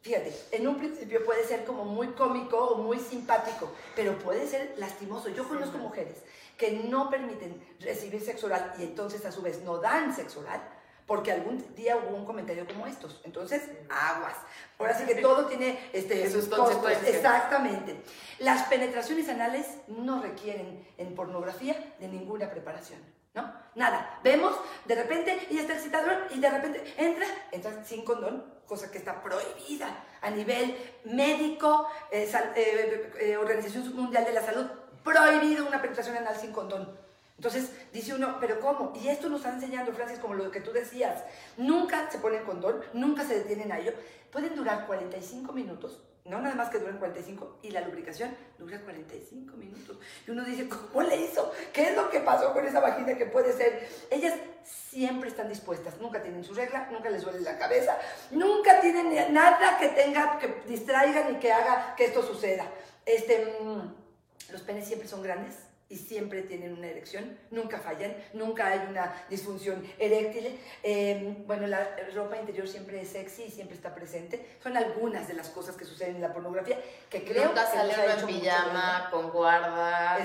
fíjate, 0.00 0.35
en 0.52 0.66
un 0.68 0.76
principio 0.76 1.24
puede 1.24 1.44
ser 1.44 1.64
como 1.64 1.85
muy 1.85 2.09
cómico 2.09 2.59
o 2.59 2.79
muy 2.79 2.98
simpático, 2.98 3.72
pero 3.94 4.18
puede 4.18 4.46
ser 4.46 4.74
lastimoso. 4.79 5.29
Yo 5.29 5.46
conozco 5.46 5.76
mujeres 5.76 6.16
que 6.57 6.70
no 6.70 7.11
permiten 7.11 7.62
recibir 7.81 8.22
sexo 8.22 8.46
oral 8.46 8.72
y 8.79 8.85
entonces 8.85 9.26
a 9.26 9.33
su 9.33 9.42
vez 9.42 9.61
no 9.61 9.79
dan 9.79 10.16
sexo 10.16 10.40
oral 10.40 10.62
porque 11.06 11.30
algún 11.32 11.64
día 11.74 11.96
hubo 11.96 12.16
un 12.16 12.24
comentario 12.24 12.66
como 12.66 12.86
estos. 12.86 13.20
Entonces, 13.24 13.62
aguas. 13.88 14.36
Ahora 14.78 14.98
sí 14.98 15.04
que 15.04 15.14
todo 15.22 15.46
tiene 15.46 15.78
este, 15.92 16.28
sus 16.30 16.46
consecuencias. 16.46 17.14
Exactamente. 17.14 18.02
Las 18.38 18.64
penetraciones 18.64 19.28
anales 19.28 19.66
no 19.86 20.20
requieren 20.20 20.86
en 20.98 21.14
pornografía 21.14 21.94
de 22.00 22.08
ninguna 22.08 22.50
preparación. 22.50 23.00
¿No? 23.34 23.52
Nada. 23.74 24.18
Vemos, 24.24 24.56
de 24.86 24.94
repente, 24.94 25.46
y 25.50 25.58
está 25.58 25.74
excitador, 25.74 26.26
y 26.34 26.40
de 26.40 26.48
repente 26.48 26.94
entra, 26.96 27.26
entra 27.52 27.84
sin 27.84 28.02
condón, 28.02 28.42
cosa 28.66 28.90
que 28.90 28.96
está 28.96 29.22
prohibida 29.22 30.04
a 30.22 30.30
nivel 30.30 30.74
médico, 31.04 31.86
eh, 32.10 32.32
eh, 32.56 33.12
eh, 33.20 33.36
Organización 33.36 33.94
Mundial 33.94 34.24
de 34.24 34.32
la 34.32 34.42
Salud, 34.42 34.66
prohibido 35.04 35.66
una 35.66 35.82
penetración 35.82 36.16
anal 36.16 36.34
sin 36.36 36.52
condón. 36.52 36.98
Entonces 37.37 37.70
dice 37.92 38.14
uno, 38.14 38.38
pero 38.40 38.61
¿cómo? 38.61 38.92
Y 38.96 39.09
esto 39.09 39.29
nos 39.29 39.40
está 39.40 39.53
enseñando, 39.53 39.92
Francis, 39.92 40.18
como 40.18 40.35
lo 40.35 40.51
que 40.51 40.61
tú 40.61 40.72
decías, 40.72 41.22
nunca 41.59 42.11
se 42.11 42.18
ponen 42.18 42.44
condón, 42.44 42.81
nunca 42.94 43.25
se 43.25 43.38
detienen 43.38 43.72
a 43.72 43.79
ello. 43.79 43.92
Pueden 44.33 44.55
durar 44.57 44.87
45 44.87 45.53
minutos, 45.53 46.01
no 46.25 46.40
nada 46.40 46.55
más 46.55 46.70
que 46.70 46.79
duren 46.79 46.96
45, 46.96 47.59
y 47.62 47.70
la 47.70 47.83
lubricación 47.83 48.35
dura 48.59 48.81
45 48.81 49.55
minutos. 49.57 49.99
Y 50.27 50.31
uno 50.31 50.44
dice, 50.44 50.66
¿cómo 50.68 51.03
le 51.03 51.16
hizo? 51.16 51.53
¿Qué 51.75 51.90
es 51.90 51.96
lo 51.96 52.09
que 52.09 52.20
pasó 52.20 52.55
con 52.55 52.66
esa 52.66 52.81
vagina 52.81 53.16
que 53.18 53.27
puede 53.27 53.53
ser? 53.53 53.87
Ellas 54.11 54.35
siempre 54.64 55.29
están 55.29 55.51
dispuestas, 55.51 56.01
nunca 56.01 56.22
tienen 56.22 56.42
su 56.42 56.55
regla, 56.55 56.88
nunca 56.90 57.11
les 57.11 57.22
duele 57.22 57.40
la 57.40 57.59
cabeza, 57.59 57.99
nunca 58.31 58.81
tienen 58.81 59.33
nada 59.35 59.77
que 59.79 59.88
tenga, 59.88 60.38
que 60.38 60.62
distraigan 60.66 61.35
y 61.35 61.38
que 61.38 61.53
haga 61.53 61.94
que 61.96 62.07
esto 62.07 62.22
suceda. 62.22 62.66
Este, 63.05 63.59
mm, 63.61 64.53
los 64.53 64.62
penes 64.62 64.87
siempre 64.87 65.07
son 65.07 65.22
grandes 65.22 65.66
y 65.88 65.96
siempre 65.96 66.42
tienen 66.42 66.72
una 66.72 66.88
erección, 66.88 67.38
nunca 67.51 67.79
fallan, 67.79 68.16
nunca 68.33 68.66
hay 68.66 68.81
una 68.90 69.14
disfunción 69.31 69.87
eréctil. 69.99 70.59
Em, 70.83 71.46
bueno, 71.46 71.66
la 71.68 71.96
ropa 72.14 72.37
interior 72.37 72.66
siempre 72.66 73.01
es 73.01 73.11
sexy 73.11 73.44
y 73.44 73.51
siempre 73.51 73.77
está 73.77 73.94
presente. 73.94 74.57
Son 74.62 74.77
algunas 74.77 75.29
de 75.29 75.35
las 75.35 75.49
cosas 75.49 75.77
que 75.77 75.85
suceden 75.85 76.16
en 76.16 76.22
la 76.22 76.33
pornografía 76.33 76.81
que 77.09 77.25
creo 77.25 77.49
nunca 77.49 77.70
que 77.70 77.77
sale 77.77 77.94
en 77.94 78.27
pijama, 78.27 79.09
con 79.12 79.31
guarda, 79.31 80.18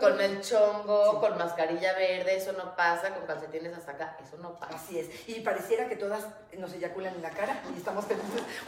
con 0.00 0.20
el 0.20 0.40
chongo, 0.40 1.20
con 1.20 1.38
mascarilla 1.38 1.92
verde, 1.94 2.36
eso 2.36 2.52
no 2.52 2.74
pasa, 2.74 3.14
con 3.14 3.26
calcetines 3.26 3.72
hasta 3.72 3.92
acá, 3.92 4.16
eso 4.20 4.36
no 4.38 4.58
pasa. 4.58 4.74
Así 4.74 4.98
es. 4.98 5.28
Y 5.28 5.40
pareciera 5.40 5.88
que 5.88 5.96
todas 5.96 6.26
nos 6.58 6.72
eyaculan 6.72 7.14
en 7.14 7.22
la 7.22 7.30
cara 7.30 7.62
y 7.72 7.78
estamos 7.78 8.04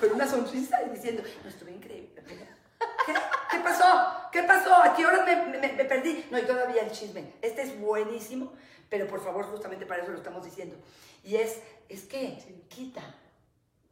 con 0.00 0.12
una 0.12 0.28
sonrisa 0.28 0.80
y 0.86 0.90
diciendo, 0.90 1.22
no, 1.42 1.48
estuve 1.50 1.72
increíble. 1.72 2.22
¿Qué? 3.56 3.62
¿Qué 3.62 3.64
pasó? 3.64 4.30
¿Qué 4.32 4.42
pasó? 4.42 4.74
¿A 4.82 4.94
qué 4.94 5.06
horas 5.06 5.24
me, 5.24 5.58
me, 5.58 5.84
perdí? 5.84 6.26
No, 6.30 6.38
y 6.38 6.42
todavía 6.42 6.82
el 6.82 6.90
chisme. 6.90 7.32
Este 7.42 7.62
es 7.62 7.78
buenísimo, 7.78 8.52
pero 8.88 9.06
por 9.06 9.22
favor, 9.22 9.44
justamente 9.46 9.86
para 9.86 10.02
eso 10.02 10.12
lo 10.12 10.18
estamos 10.18 10.44
diciendo. 10.44 10.76
Y 11.24 11.36
es, 11.36 11.60
es 11.88 12.04
que 12.04 12.38
quita 12.68 13.02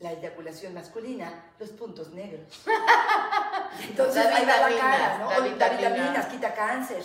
la 0.01 0.13
eyaculación 0.13 0.75
masculina 0.75 1.53
los 1.59 1.71
puntos 1.71 2.11
negros. 2.11 2.65
Entonces 3.89 4.27
ahí 4.27 4.45
va 4.45 4.69
la 4.69 4.77
cara, 4.77 5.19
¿no? 5.19 5.31
Da 5.31 5.41
vitaminas, 5.41 6.27
quita 6.27 6.55
cáncer, 6.55 7.03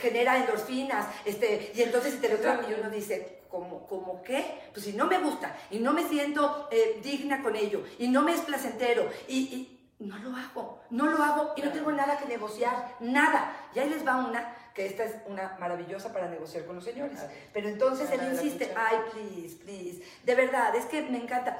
genera 0.00 0.36
endorfinas, 0.36 1.06
este, 1.24 1.72
y 1.74 1.82
entonces 1.82 2.14
si 2.14 2.18
te 2.18 2.28
lo 2.28 2.36
y 2.68 2.74
uno 2.74 2.90
dice, 2.90 3.42
¿cómo, 3.48 3.86
¿cómo 3.86 4.22
qué? 4.22 4.62
Pues 4.72 4.84
si 4.84 4.92
no 4.94 5.06
me 5.06 5.18
gusta 5.18 5.56
y 5.70 5.78
no 5.78 5.92
me 5.92 6.06
siento 6.08 6.68
eh, 6.70 7.00
digna 7.02 7.42
con 7.42 7.56
ello 7.56 7.84
y 7.98 8.08
no 8.08 8.22
me 8.22 8.34
es 8.34 8.40
placentero 8.40 9.08
y 9.28 9.79
no 10.00 10.18
lo 10.18 10.34
hago, 10.34 10.80
no 10.88 11.06
lo 11.06 11.22
hago 11.22 11.52
y 11.56 11.62
no 11.62 11.70
tengo 11.70 11.92
nada 11.92 12.16
que 12.16 12.24
negociar, 12.24 12.96
nada. 13.00 13.54
Y 13.74 13.78
ahí 13.78 13.90
les 13.90 14.06
va 14.06 14.16
una, 14.16 14.54
que 14.74 14.86
esta 14.86 15.04
es 15.04 15.16
una 15.26 15.56
maravillosa 15.60 16.12
para 16.12 16.26
negociar 16.26 16.64
con 16.64 16.76
los 16.76 16.84
señores. 16.84 17.20
Pero 17.52 17.68
entonces 17.68 18.10
él 18.10 18.20
insiste, 18.32 18.74
ay, 18.76 18.96
please, 19.12 19.56
please, 19.56 20.02
de 20.24 20.34
verdad, 20.34 20.74
es 20.74 20.86
que 20.86 21.02
me 21.02 21.18
encanta. 21.18 21.58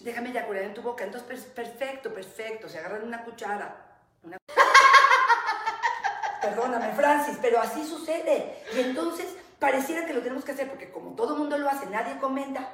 Déjame 0.00 0.30
eyacular 0.30 0.62
en 0.62 0.74
tu 0.74 0.82
boca. 0.82 1.04
Entonces, 1.04 1.44
perfecto, 1.44 2.12
perfecto. 2.12 2.68
Se 2.68 2.78
agarran 2.78 3.04
una 3.04 3.24
cuchara. 3.24 3.74
Perdóname, 6.42 6.92
Francis, 6.92 7.38
pero 7.40 7.60
así 7.60 7.86
sucede. 7.86 8.62
Y 8.74 8.80
entonces 8.80 9.34
pareciera 9.58 10.04
que 10.04 10.12
lo 10.12 10.20
tenemos 10.20 10.44
que 10.44 10.52
hacer 10.52 10.68
porque 10.68 10.90
como 10.90 11.14
todo 11.14 11.36
mundo 11.36 11.56
lo 11.56 11.70
hace, 11.70 11.86
nadie 11.86 12.18
comenta 12.18 12.68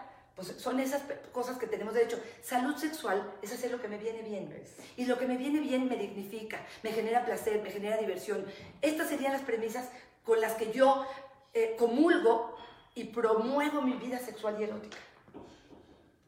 pues 0.46 0.60
son 0.60 0.80
esas 0.80 1.02
cosas 1.32 1.58
que 1.58 1.66
tenemos 1.66 1.92
derecho. 1.92 2.18
Salud 2.42 2.76
sexual 2.76 3.34
es 3.42 3.52
hacer 3.52 3.70
lo 3.70 3.80
que 3.80 3.88
me 3.88 3.98
viene 3.98 4.22
bien. 4.22 4.50
Y 4.96 5.04
lo 5.04 5.18
que 5.18 5.26
me 5.26 5.36
viene 5.36 5.60
bien 5.60 5.88
me 5.88 5.96
dignifica, 5.96 6.64
me 6.82 6.92
genera 6.92 7.24
placer, 7.24 7.60
me 7.62 7.70
genera 7.70 7.98
diversión. 7.98 8.46
Estas 8.80 9.08
serían 9.08 9.32
las 9.32 9.42
premisas 9.42 9.88
con 10.24 10.40
las 10.40 10.54
que 10.54 10.72
yo 10.72 11.06
eh, 11.52 11.76
comulgo 11.78 12.56
y 12.94 13.04
promuevo 13.04 13.82
mi 13.82 13.94
vida 13.94 14.18
sexual 14.18 14.56
y 14.58 14.64
erótica. 14.64 14.96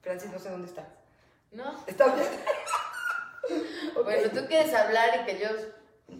Francis, 0.02 0.30
no 0.30 0.38
sé 0.38 0.50
dónde 0.50 0.68
estás. 0.68 0.86
¿No? 1.52 1.82
¿Estás 1.86 2.14
bien? 2.14 2.28
Bueno, 4.04 4.30
tú 4.30 4.46
quieres 4.46 4.72
hablar 4.72 5.20
y 5.20 5.24
que 5.24 5.40
yo 5.40 5.48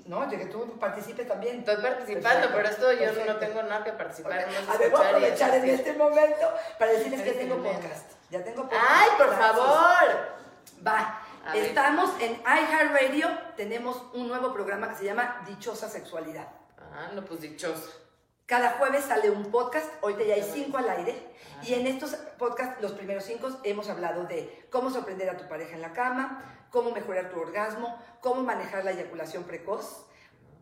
no, 0.07 0.27
de 0.27 0.38
que 0.38 0.47
tú 0.47 0.79
participes 0.79 1.29
también. 1.29 1.61
Estoy 1.61 1.77
participando, 1.77 2.49
pero 2.53 2.68
esto 2.68 2.92
yo 2.92 3.25
no 3.27 3.37
tengo 3.37 3.62
nada 3.62 3.85
que 3.85 3.92
participar. 3.92 4.33
a 4.33 4.77
ver, 4.79 4.90
voy 4.90 5.03
a 5.03 5.09
aprovechar 5.09 5.55
en 5.55 5.68
este 5.68 5.92
momento 5.92 6.53
para 6.79 6.92
decirles 6.92 7.23
que 7.23 7.33
tengo 7.33 7.62
podcast. 7.62 8.12
Ya 8.31 8.42
tengo 8.42 8.62
podcast. 8.62 8.85
¡Ay, 8.88 9.09
por 9.18 9.37
favor! 9.37 10.42
Va. 10.87 11.23
Estamos 11.55 12.11
en 12.21 12.40
iHeartRadio. 12.40 13.29
Tenemos 13.57 14.03
un 14.14 14.29
nuevo 14.29 14.53
programa 14.53 14.88
que 14.88 14.97
se 14.97 15.05
llama 15.05 15.42
Dichosa 15.47 15.88
Sexualidad. 15.88 16.49
Ah, 16.79 17.11
no, 17.14 17.25
pues 17.25 17.40
dichoso. 17.40 18.02
Cada 18.47 18.73
jueves 18.73 19.05
sale 19.05 19.31
un 19.31 19.51
podcast, 19.51 19.89
hoy 20.01 20.17
ya 20.27 20.35
hay 20.35 20.43
cinco 20.43 20.79
al 20.79 20.89
aire, 20.89 21.15
ah. 21.57 21.65
y 21.65 21.75
en 21.75 21.87
estos 21.87 22.15
podcasts, 22.39 22.83
los 22.83 22.93
primeros 22.93 23.25
cinco, 23.25 23.49
hemos 23.63 23.89
hablado 23.89 24.25
de 24.25 24.67
cómo 24.71 24.91
sorprender 24.91 25.31
a 25.31 25.37
tu 25.37 25.49
pareja 25.49 25.75
en 25.75 25.83
la 25.83 25.93
cama, 25.93 26.67
cómo 26.71 26.91
mejorar 26.91 27.31
tu 27.31 27.41
orgasmo, 27.41 27.97
cómo 28.21 28.43
manejar 28.43 28.85
la 28.85 28.91
eyaculación 28.91 29.45
precoz, 29.45 30.07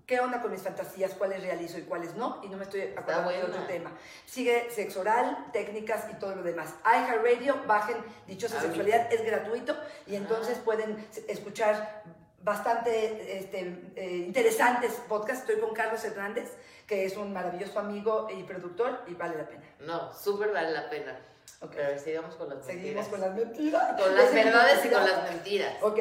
qué 0.07 0.21
onda 0.21 0.43
con 0.43 0.51
mis 0.51 0.63
fantasías, 0.63 1.15
cuáles 1.15 1.43
realizo 1.43 1.79
y 1.79 1.83
cuáles 1.83 2.17
no, 2.17 2.41
y 2.43 2.49
no 2.49 2.59
me 2.59 2.65
estoy 2.65 2.83
acordando 2.97 3.31
de 3.31 3.45
otro 3.45 3.65
tema. 3.67 3.93
Sigue 4.27 4.69
sexo 4.71 5.01
oral, 5.01 5.47
técnicas 5.53 6.07
y 6.11 6.15
todo 6.15 6.35
lo 6.35 6.43
demás. 6.43 6.75
iHeartRadio, 6.85 7.65
bajen 7.67 7.97
Dichosa 8.27 8.57
ah, 8.59 8.63
Sexualidad, 8.63 9.13
es 9.13 9.25
gratuito 9.25 9.77
y 10.07 10.17
entonces 10.17 10.59
pueden 10.59 11.07
escuchar 11.29 12.03
bastante 12.41 13.39
este, 13.39 13.93
eh, 13.97 14.17
interesantes 14.27 14.93
podcasts. 15.09 15.49
Estoy 15.49 15.61
con 15.61 15.75
Carlos 15.75 16.05
Hernández, 16.05 16.57
que 16.87 17.05
es 17.05 17.17
un 17.17 17.33
maravilloso 17.33 17.79
amigo 17.79 18.29
y 18.31 18.43
productor 18.43 19.03
y 19.07 19.15
vale 19.15 19.37
la 19.37 19.49
pena. 19.49 19.65
No, 19.81 20.13
súper 20.15 20.53
vale 20.53 20.73
la 20.73 20.89
pena. 20.89 21.19
Okay. 21.63 21.77
Pero 21.77 21.99
sigamos 21.99 22.35
con 22.37 22.49
las 22.49 22.59
mentiras. 22.67 22.83
Seguimos 22.83 23.09
con 23.09 23.21
las 23.21 23.35
mentiras. 23.35 24.01
Con 24.01 24.17
las 24.17 24.35
verdades 24.35 24.85
y 24.85 24.89
con 24.89 25.05
las 25.05 25.31
mentiras. 25.31 25.83
Ok. 25.83 25.99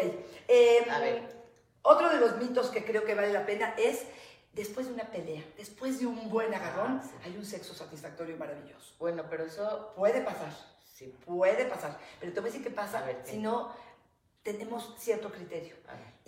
Em, 0.47 0.89
A 0.89 0.99
ver. 0.99 1.39
Otro 1.82 2.10
de 2.10 2.19
los 2.19 2.38
mitos 2.38 2.69
que 2.69 2.84
creo 2.84 3.06
que 3.06 3.15
vale 3.15 3.32
la 3.32 3.45
pena 3.45 3.73
es 3.78 4.06
después 4.54 4.88
de 4.88 4.93
una 4.93 5.06
pelea, 5.06 5.43
después 5.58 5.99
de 5.99 6.08
un 6.08 6.30
buen 6.30 6.54
agarrón, 6.54 7.02
ah, 7.02 7.21
hay 7.23 7.38
un 7.38 7.45
sexo 7.45 7.73
satisfactorio 7.73 8.36
maravilloso. 8.38 8.93
Bueno, 8.99 9.23
pero 9.30 9.45
eso 9.45 9.93
puede 9.95 10.21
pasar. 10.21 10.52
Sí. 10.93 11.15
Puede 11.25 11.65
pasar. 11.65 11.97
Pero 12.19 12.34
te 12.34 12.39
voy 12.41 12.49
a 12.49 12.52
decir 12.52 12.67
qué 12.67 12.73
pasa 12.73 13.04
si 13.23 13.38
no 13.38 13.73
tenemos 14.43 14.95
cierto 14.97 15.32
criterio. 15.32 15.75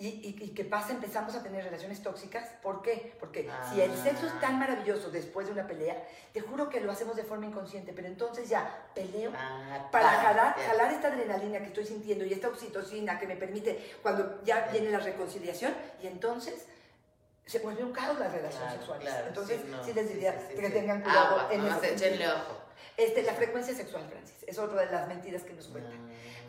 Y, 0.01 0.35
y, 0.41 0.49
que 0.49 0.65
pasa, 0.65 0.93
empezamos 0.93 1.35
a 1.35 1.43
tener 1.43 1.63
relaciones 1.63 2.01
tóxicas. 2.01 2.49
¿Por 2.63 2.81
qué? 2.81 3.13
Porque 3.19 3.47
si 3.71 3.81
el 3.81 3.95
sexo 3.95 4.25
es 4.25 4.41
tan 4.41 4.57
maravilloso 4.57 5.11
después 5.11 5.45
de 5.45 5.53
una 5.53 5.67
pelea, 5.67 6.03
te 6.33 6.41
juro 6.41 6.69
que 6.69 6.79
lo 6.79 6.91
hacemos 6.91 7.15
de 7.15 7.23
forma 7.23 7.45
inconsciente, 7.45 7.93
pero 7.93 8.07
entonces 8.07 8.49
ya 8.49 8.87
peleo 8.95 9.31
ah, 9.35 9.89
para 9.91 10.09
jalar, 10.09 10.55
jalar, 10.59 10.91
esta 10.91 11.09
adrenalina 11.09 11.59
que 11.59 11.65
estoy 11.65 11.85
sintiendo 11.85 12.25
y 12.25 12.33
esta 12.33 12.47
oxitocina 12.47 13.19
que 13.19 13.27
me 13.27 13.35
permite 13.35 13.95
cuando 14.01 14.43
ya 14.43 14.69
viene 14.71 14.89
la 14.89 14.97
reconciliación 14.97 15.71
y 16.01 16.07
entonces 16.07 16.65
se 17.45 17.59
vuelve 17.59 17.83
un 17.83 17.93
caos 17.93 18.17
las 18.17 18.31
relaciones 18.31 18.73
sexuales. 18.73 19.13
entonces, 19.27 19.61
sí, 19.85 19.93
les 19.93 20.09
diría 20.09 20.47
que 20.47 20.69
tengan 20.71 21.03
cuidado 21.03 21.51
en 21.51 21.63
ese 21.63 22.27
ojo. 22.27 22.57
Este, 22.97 23.21
la 23.21 23.33
frecuencia 23.33 23.75
sexual, 23.75 24.07
Francis, 24.09 24.43
es 24.47 24.57
otra 24.57 24.81
de 24.81 24.91
las 24.91 25.07
mentiras 25.07 25.43
que 25.43 25.53
nos 25.53 25.67
cuentan. 25.67 25.99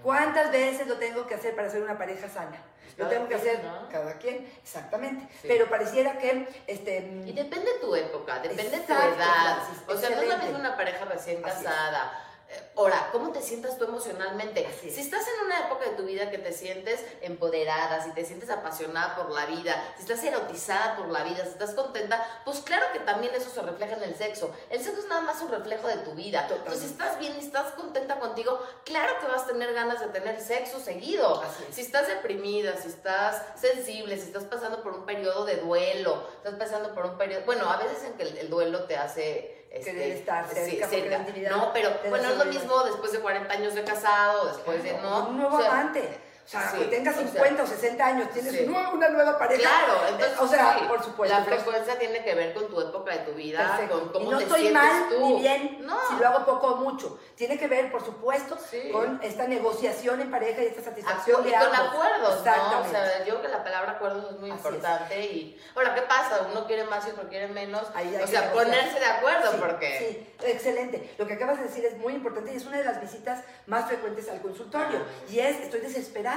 ¿Cuántas 0.03 0.51
veces 0.51 0.87
lo 0.87 0.97
tengo 0.97 1.27
que 1.27 1.35
hacer 1.35 1.55
para 1.55 1.71
ser 1.71 1.83
una 1.83 1.97
pareja 1.97 2.29
sana? 2.29 2.63
Lo 2.97 3.09
tengo 3.09 3.27
que 3.27 3.35
hacer 3.37 3.61
cada 3.91 4.19
quien, 4.19 4.51
exactamente. 4.63 5.27
Pero 5.43 5.69
pareciera 5.69 6.19
que... 6.19 6.47
Este, 6.67 6.99
y 7.25 7.33
depende 7.33 7.73
de 7.73 7.79
tu 7.79 7.95
época, 7.95 8.39
depende 8.41 8.79
de 8.79 8.85
tu 8.85 8.93
edad. 8.93 9.59
o 9.89 9.97
sea, 9.97 10.11
no 10.11 10.21
es 10.21 10.29
la 10.29 10.37
misma 10.37 10.59
una 10.59 10.77
pareja 10.77 11.05
recién 11.07 11.41
casada 11.41 12.32
Ahora, 12.77 13.11
¿cómo 13.13 13.33
te 13.33 13.43
sientas 13.43 13.79
tú 13.79 13.85
emocionalmente? 13.85 14.67
Si 14.81 15.01
estás 15.01 15.27
en 15.29 15.47
una 15.47 15.67
época 15.67 15.91
de 15.91 15.97
tu 15.97 16.05
vida 16.05 16.31
que 16.31 16.39
te 16.39 16.53
sientes 16.53 17.05
empoderada, 17.21 18.03
si 18.03 18.11
te 18.13 18.25
sientes 18.25 18.51
apasionada 18.51 19.17
por 19.17 19.31
la 19.31 19.47
vida, 19.47 19.95
si 19.97 20.03
estás 20.03 20.25
erotizada 20.25 20.97
por 20.97 21.09
la 21.09 21.23
vida, 21.23 21.45
si 21.45 21.51
estás 21.51 21.75
contenta, 21.75 22.43
pues 22.45 22.61
claro 22.61 22.87
que 22.93 23.01
también 23.01 23.35
eso 23.35 23.51
se 23.51 23.63
refleja 23.63 23.97
en 23.97 24.03
el 24.05 24.17
sexo. 24.17 24.51
El 24.71 24.83
sexo 24.83 25.01
es 25.01 25.09
nada 25.09 25.21
más 25.21 25.41
un 25.43 25.51
reflejo 25.51 25.87
de 25.87 25.99
tu 25.99 26.13
vida. 26.13 26.47
Entonces, 26.51 26.81
si 26.81 26.87
estás 26.87 27.19
bien 27.19 27.35
y 27.37 27.45
estás 27.45 27.73
contenta 27.73 28.19
contigo, 28.19 28.59
claro 28.85 29.15
que 29.21 29.27
vas 29.27 29.43
a 29.43 29.47
tener 29.47 29.73
ganas 29.75 30.01
de 30.01 30.07
tener 30.09 30.41
sexo 30.41 30.81
seguido. 30.81 31.43
Si 31.71 31.83
estás 31.83 32.09
deprimida, 32.09 32.77
si 32.77 32.89
estás 32.89 33.43
sensible, 33.61 34.17
si 34.17 34.27
estás 34.27 34.45
pasando 34.45 34.83
por 34.83 34.93
un 34.93 35.05
periodo 35.05 35.45
de 35.45 35.57
duelo, 35.57 36.27
estás 36.37 36.55
pasando 36.55 36.95
por 36.95 37.07
un 37.07 37.19
periodo, 37.19 37.45
bueno, 37.45 37.71
a 37.71 37.77
veces 37.77 38.03
en 38.05 38.15
que 38.15 38.23
el 38.41 38.51
duelo 38.51 38.85
te 38.85 38.97
hace 38.97 39.62
este, 39.73 39.93
querer 39.93 40.17
estar 40.19 40.47
cerca, 40.47 40.89
sí. 40.89 41.05
No, 41.49 41.73
pero 41.73 41.91
bueno, 42.11 42.29
es 42.29 42.37
lo 42.37 42.45
mismo 42.45 42.83
después 42.85 43.13
de 43.13 43.21
40 43.21 43.53
años 43.53 43.75
de 43.75 43.85
casado, 43.85 44.49
después 44.49 44.83
de 44.83 44.93
no. 44.99 45.29
Un 45.29 45.39
nuevo 45.39 45.57
amante. 45.57 46.21
O 46.45 46.49
sea, 46.49 46.73
que 46.77 46.85
tengas 46.87 47.17
50 47.17 47.63
o, 47.63 47.67
60 47.67 48.05
años, 48.05 48.31
tienes 48.31 48.69
una 48.69 49.09
nueva 49.09 49.39
pareja. 49.39 49.63
Claro, 49.63 50.09
entonces, 50.09 50.39
o 50.41 50.49
sea, 50.49 50.89
por 50.89 51.03
supuesto. 51.03 51.39
La 51.39 51.45
frecuencia 51.45 51.99
tiene 51.99 52.23
que 52.25 52.35
ver 52.35 52.53
con 52.53 52.69
tu 52.69 52.81
época 52.81 53.13
de 53.13 53.19
tu 53.21 53.33
vida, 53.33 53.81
con 53.89 54.09
cómo 54.09 54.27
y 54.27 54.31
no 54.31 54.41
estoy 54.41 54.71
mal 54.71 55.07
ni 55.21 55.41
bien 55.41 55.87
si 56.09 56.17
lo 56.17 56.29
hago 56.29 56.45
poco 56.45 56.67
o 56.69 56.77
mucho. 56.77 57.19
Tiene 57.37 57.59
que 57.59 57.69
ver, 57.69 57.93
por 57.93 58.05
supuesto, 58.05 58.59
con 58.93 59.21
esta 59.23 59.47
negociación 59.47 60.21
en 60.21 60.31
pareja 60.31 60.63
y 60.63 60.67
esta 60.67 60.83
satisfacción 60.83 61.47
y 61.47 61.53
con 61.53 61.75
acuerdos, 61.75 62.45
¿no? 62.45 62.81
O 62.81 62.91
sea, 62.91 63.19
yo 63.21 63.25
creo 63.25 63.43
que 63.43 63.49
la 63.49 63.63
palabra 63.63 63.93
acuerdos 63.93 64.33
es 64.33 64.39
muy 64.39 64.51
importante. 64.51 65.25
Y 65.25 65.61
ahora, 65.77 65.95
¿qué 65.95 66.03
pasa? 66.03 66.47
Uno 66.51 66.67
quiere 66.67 66.85
más 66.85 67.07
y 67.07 67.11
otro 67.11 67.29
quiere 67.29 67.49
menos. 67.49 67.85
o 67.85 68.27
sea, 68.27 68.53
ponerse 68.53 68.99
de 68.99 69.07
acuerdo, 69.07 69.53
porque. 69.61 69.99
Sí, 69.99 70.47
excelente. 70.49 71.15
Lo 71.19 71.27
que 71.27 71.35
acabas 71.35 71.59
de 71.59 71.65
decir 71.65 71.85
es 71.85 71.97
muy 71.99 72.15
importante 72.15 72.53
y 72.53 72.57
es 72.57 72.67
una 72.67 72.79
de 72.79 72.85
las 72.85 73.01
visitas 73.01 73.45
más 73.67 73.87
frecuentes 73.87 74.29
al 74.29 74.41
consultorio. 74.41 74.99
Ah. 74.99 75.31
Y 75.31 75.39
es, 75.39 75.61
estoy 75.61 75.81
desesperada 75.81 76.32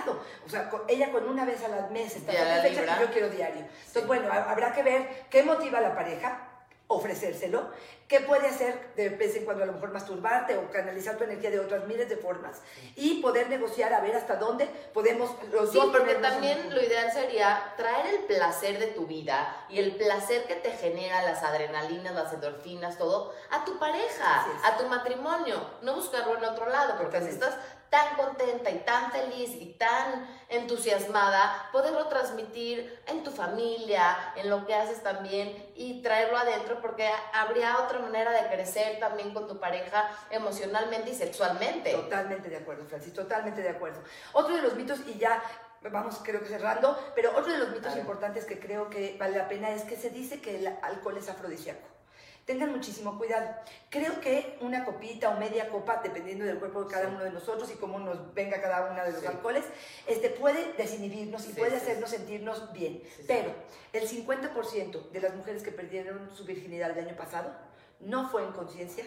o 0.45 0.49
sea, 0.49 0.69
ella 0.87 1.11
con 1.11 1.27
una 1.27 1.45
vez 1.45 1.63
a 1.63 1.67
la 1.67 1.87
mes 1.87 2.15
está 2.15 2.33
satisfecha 2.33 2.97
y 2.97 3.01
yo 3.01 3.11
quiero 3.11 3.29
diario. 3.29 3.65
Entonces, 3.87 4.07
bueno, 4.07 4.31
habrá 4.31 4.73
que 4.73 4.83
ver 4.83 5.25
qué 5.29 5.43
motiva 5.43 5.79
a 5.79 5.81
la 5.81 5.95
pareja, 5.95 6.49
ofrecérselo, 6.87 7.69
qué 8.07 8.19
puede 8.19 8.47
hacer 8.47 8.93
de 8.95 9.09
vez 9.09 9.35
en 9.35 9.45
cuando 9.45 9.63
a 9.63 9.65
lo 9.65 9.73
mejor 9.73 9.91
masturbarte 9.91 10.55
o 10.57 10.69
canalizar 10.69 11.17
tu 11.17 11.23
energía 11.23 11.49
de 11.49 11.59
otras 11.59 11.87
miles 11.87 12.07
de 12.07 12.17
formas 12.17 12.61
y 12.95 13.21
poder 13.21 13.49
negociar 13.49 13.93
a 13.93 14.01
ver 14.01 14.15
hasta 14.15 14.35
dónde 14.35 14.67
podemos 14.93 15.31
los 15.51 15.71
sí, 15.71 15.79
porque 15.91 16.15
también 16.15 16.73
lo 16.73 16.81
ideal 16.83 17.11
sería 17.11 17.73
traer 17.77 18.05
el 18.13 18.19
placer 18.25 18.77
de 18.77 18.87
tu 18.87 19.07
vida 19.07 19.65
y 19.69 19.79
el 19.79 19.95
placer 19.95 20.45
que 20.45 20.55
te 20.55 20.71
genera 20.71 21.23
las 21.23 21.41
adrenalinas, 21.41 22.13
las 22.13 22.31
endorfinas, 22.31 22.99
todo 22.99 23.33
a 23.49 23.65
tu 23.65 23.79
pareja, 23.79 24.45
a 24.63 24.77
tu 24.77 24.85
matrimonio, 24.85 25.55
no 25.81 25.95
buscarlo 25.95 26.37
en 26.37 26.45
otro 26.45 26.69
lado, 26.69 26.95
porque 26.99 27.21
si 27.21 27.29
estás 27.29 27.55
tan 27.95 28.17
contenta 28.17 28.69
y 28.69 28.79
tan 28.79 29.09
feliz 29.09 29.51
y 29.57 29.73
tan 29.75 30.27
entusiasmada, 30.49 31.69
poderlo 31.71 32.07
transmitir 32.07 33.01
en 33.07 33.23
tu 33.23 33.31
familia, 33.31 34.33
en 34.35 34.49
lo 34.49 34.65
que 34.65 34.75
haces 34.75 35.01
también 35.01 35.71
y 35.75 36.01
traerlo 36.01 36.37
adentro 36.37 36.81
porque 36.81 37.09
habría 37.33 37.77
otra 37.79 37.99
manera 37.99 38.31
de 38.31 38.49
crecer 38.49 38.99
también 38.99 39.33
con 39.33 39.47
tu 39.47 39.61
pareja 39.61 40.09
emocionalmente 40.29 41.11
y 41.11 41.15
sexualmente. 41.15 41.93
Totalmente 41.93 42.49
de 42.49 42.57
acuerdo, 42.57 42.83
Francis, 42.85 43.13
totalmente 43.13 43.61
de 43.61 43.69
acuerdo. 43.69 44.01
Otro 44.33 44.57
de 44.57 44.61
los 44.61 44.75
mitos, 44.75 44.99
y 45.07 45.17
ya 45.17 45.41
vamos 45.89 46.19
creo 46.21 46.41
que 46.41 46.47
cerrando, 46.47 46.99
pero 47.15 47.31
otro 47.31 47.53
de 47.53 47.59
los 47.59 47.69
mitos 47.69 47.95
importantes 47.95 48.43
que 48.43 48.59
creo 48.59 48.89
que 48.89 49.15
vale 49.17 49.37
la 49.37 49.47
pena 49.47 49.69
es 49.69 49.83
que 49.83 49.95
se 49.95 50.09
dice 50.09 50.41
que 50.41 50.57
el 50.57 50.67
alcohol 50.81 51.17
es 51.17 51.29
afrodisíaco 51.29 51.94
tengan 52.45 52.71
muchísimo 52.71 53.17
cuidado. 53.17 53.49
Creo 53.89 54.21
que 54.21 54.57
una 54.61 54.85
copita 54.85 55.29
o 55.29 55.39
media 55.39 55.69
copa, 55.69 56.01
dependiendo 56.03 56.45
del 56.45 56.59
cuerpo 56.59 56.83
de 56.83 56.91
cada 56.91 57.07
uno 57.07 57.23
de 57.23 57.31
nosotros 57.31 57.69
y 57.71 57.75
cómo 57.75 57.99
nos 57.99 58.33
venga 58.33 58.61
cada 58.61 58.91
uno 58.91 59.03
de 59.03 59.11
los 59.11 59.25
alcoholes, 59.25 59.65
este, 60.07 60.29
puede 60.29 60.73
desinhibirnos 60.73 61.47
y 61.47 61.53
puede 61.53 61.77
hacernos 61.77 62.11
sentirnos 62.11 62.71
bien. 62.71 63.01
Pero 63.27 63.53
el 63.93 64.07
50% 64.07 65.09
de 65.09 65.21
las 65.21 65.35
mujeres 65.35 65.63
que 65.63 65.71
perdieron 65.71 66.29
su 66.35 66.45
virginidad 66.45 66.97
el 66.97 67.07
año 67.07 67.17
pasado 67.17 67.51
no 67.99 68.29
fue 68.29 68.43
en 68.43 68.51
conciencia, 68.51 69.05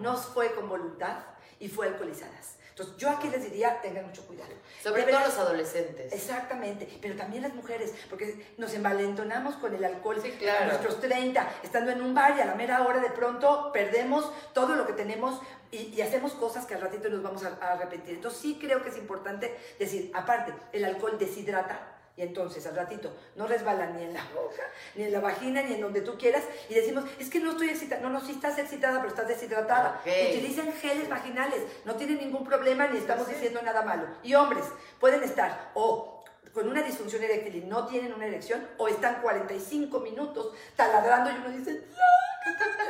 no 0.00 0.16
fue 0.16 0.54
con 0.54 0.68
voluntad 0.68 1.18
y 1.58 1.68
fue 1.68 1.88
alcoholizadas. 1.88 2.56
Entonces, 2.70 2.96
yo 2.96 3.10
aquí 3.10 3.28
les 3.28 3.44
diría, 3.44 3.80
tengan 3.82 4.06
mucho 4.06 4.26
cuidado. 4.26 4.52
Sobre 4.82 5.02
todo 5.02 5.20
los 5.20 5.36
adolescentes. 5.36 6.12
Exactamente, 6.12 6.88
pero 7.02 7.14
también 7.14 7.42
las 7.42 7.52
mujeres, 7.52 7.92
porque 8.08 8.46
nos 8.56 8.72
envalentonamos 8.72 9.56
con 9.56 9.74
el 9.74 9.84
alcohol 9.84 10.16
a 10.18 10.64
nuestros 10.64 11.00
30, 11.00 11.46
estando 11.62 11.90
en 11.90 12.00
un 12.00 12.14
bar 12.14 12.36
y 12.38 12.40
a 12.40 12.46
la 12.46 12.54
mera 12.54 12.86
hora 12.86 13.00
de 13.00 13.10
pronto 13.10 13.70
perdemos 13.72 14.32
todo 14.54 14.76
lo 14.76 14.86
que 14.86 14.94
tenemos 14.94 15.40
y, 15.70 16.00
hacemos 16.00 16.32
cosas 16.32 16.64
que 16.64 16.74
al 16.74 16.80
ratito 16.80 17.10
nos 17.10 17.22
vamos 17.22 17.44
a, 17.44 17.58
a 17.60 17.72
arrepentir. 17.72 18.14
Entonces, 18.14 18.40
sí 18.40 18.58
creo 18.58 18.82
que 18.82 18.88
es 18.88 18.96
importante 18.96 19.54
decir, 19.78 20.10
aparte, 20.14 20.54
el 20.72 20.84
alcohol 20.84 21.18
deshidrata, 21.18 21.99
y 22.20 22.22
entonces 22.22 22.66
al 22.66 22.76
ratito 22.76 23.10
no 23.34 23.46
resbala 23.46 23.86
ni 23.86 24.04
en 24.04 24.12
la 24.12 24.22
boca, 24.34 24.62
ni 24.94 25.04
en 25.04 25.12
la 25.12 25.20
vagina, 25.20 25.62
ni 25.62 25.72
en 25.72 25.80
donde 25.80 26.02
tú 26.02 26.18
quieras. 26.18 26.44
Y 26.68 26.74
decimos, 26.74 27.04
es 27.18 27.30
que 27.30 27.40
no 27.40 27.52
estoy 27.52 27.70
excitada. 27.70 28.02
No, 28.02 28.10
no, 28.10 28.20
sí 28.20 28.32
estás 28.32 28.58
excitada, 28.58 28.98
pero 28.98 29.08
estás 29.08 29.26
deshidratada. 29.26 30.02
Utilicen 30.04 30.70
geles 30.74 31.08
vaginales. 31.08 31.62
No 31.86 31.94
tienen 31.94 32.18
ningún 32.18 32.44
problema 32.44 32.88
ni 32.88 32.98
estamos 32.98 33.26
diciendo 33.26 33.62
nada 33.62 33.80
malo. 33.80 34.06
Y 34.22 34.34
hombres 34.34 34.66
pueden 34.98 35.22
estar 35.22 35.70
o 35.72 36.22
con 36.52 36.68
una 36.68 36.82
disfunción 36.82 37.22
eréctil 37.22 37.56
y 37.56 37.60
no 37.62 37.86
tienen 37.86 38.12
una 38.12 38.26
erección, 38.26 38.66
o 38.76 38.88
están 38.88 39.22
45 39.22 40.00
minutos 40.00 40.52
taladrando 40.76 41.30
y 41.30 41.34
uno 41.36 41.56
dice, 41.56 41.84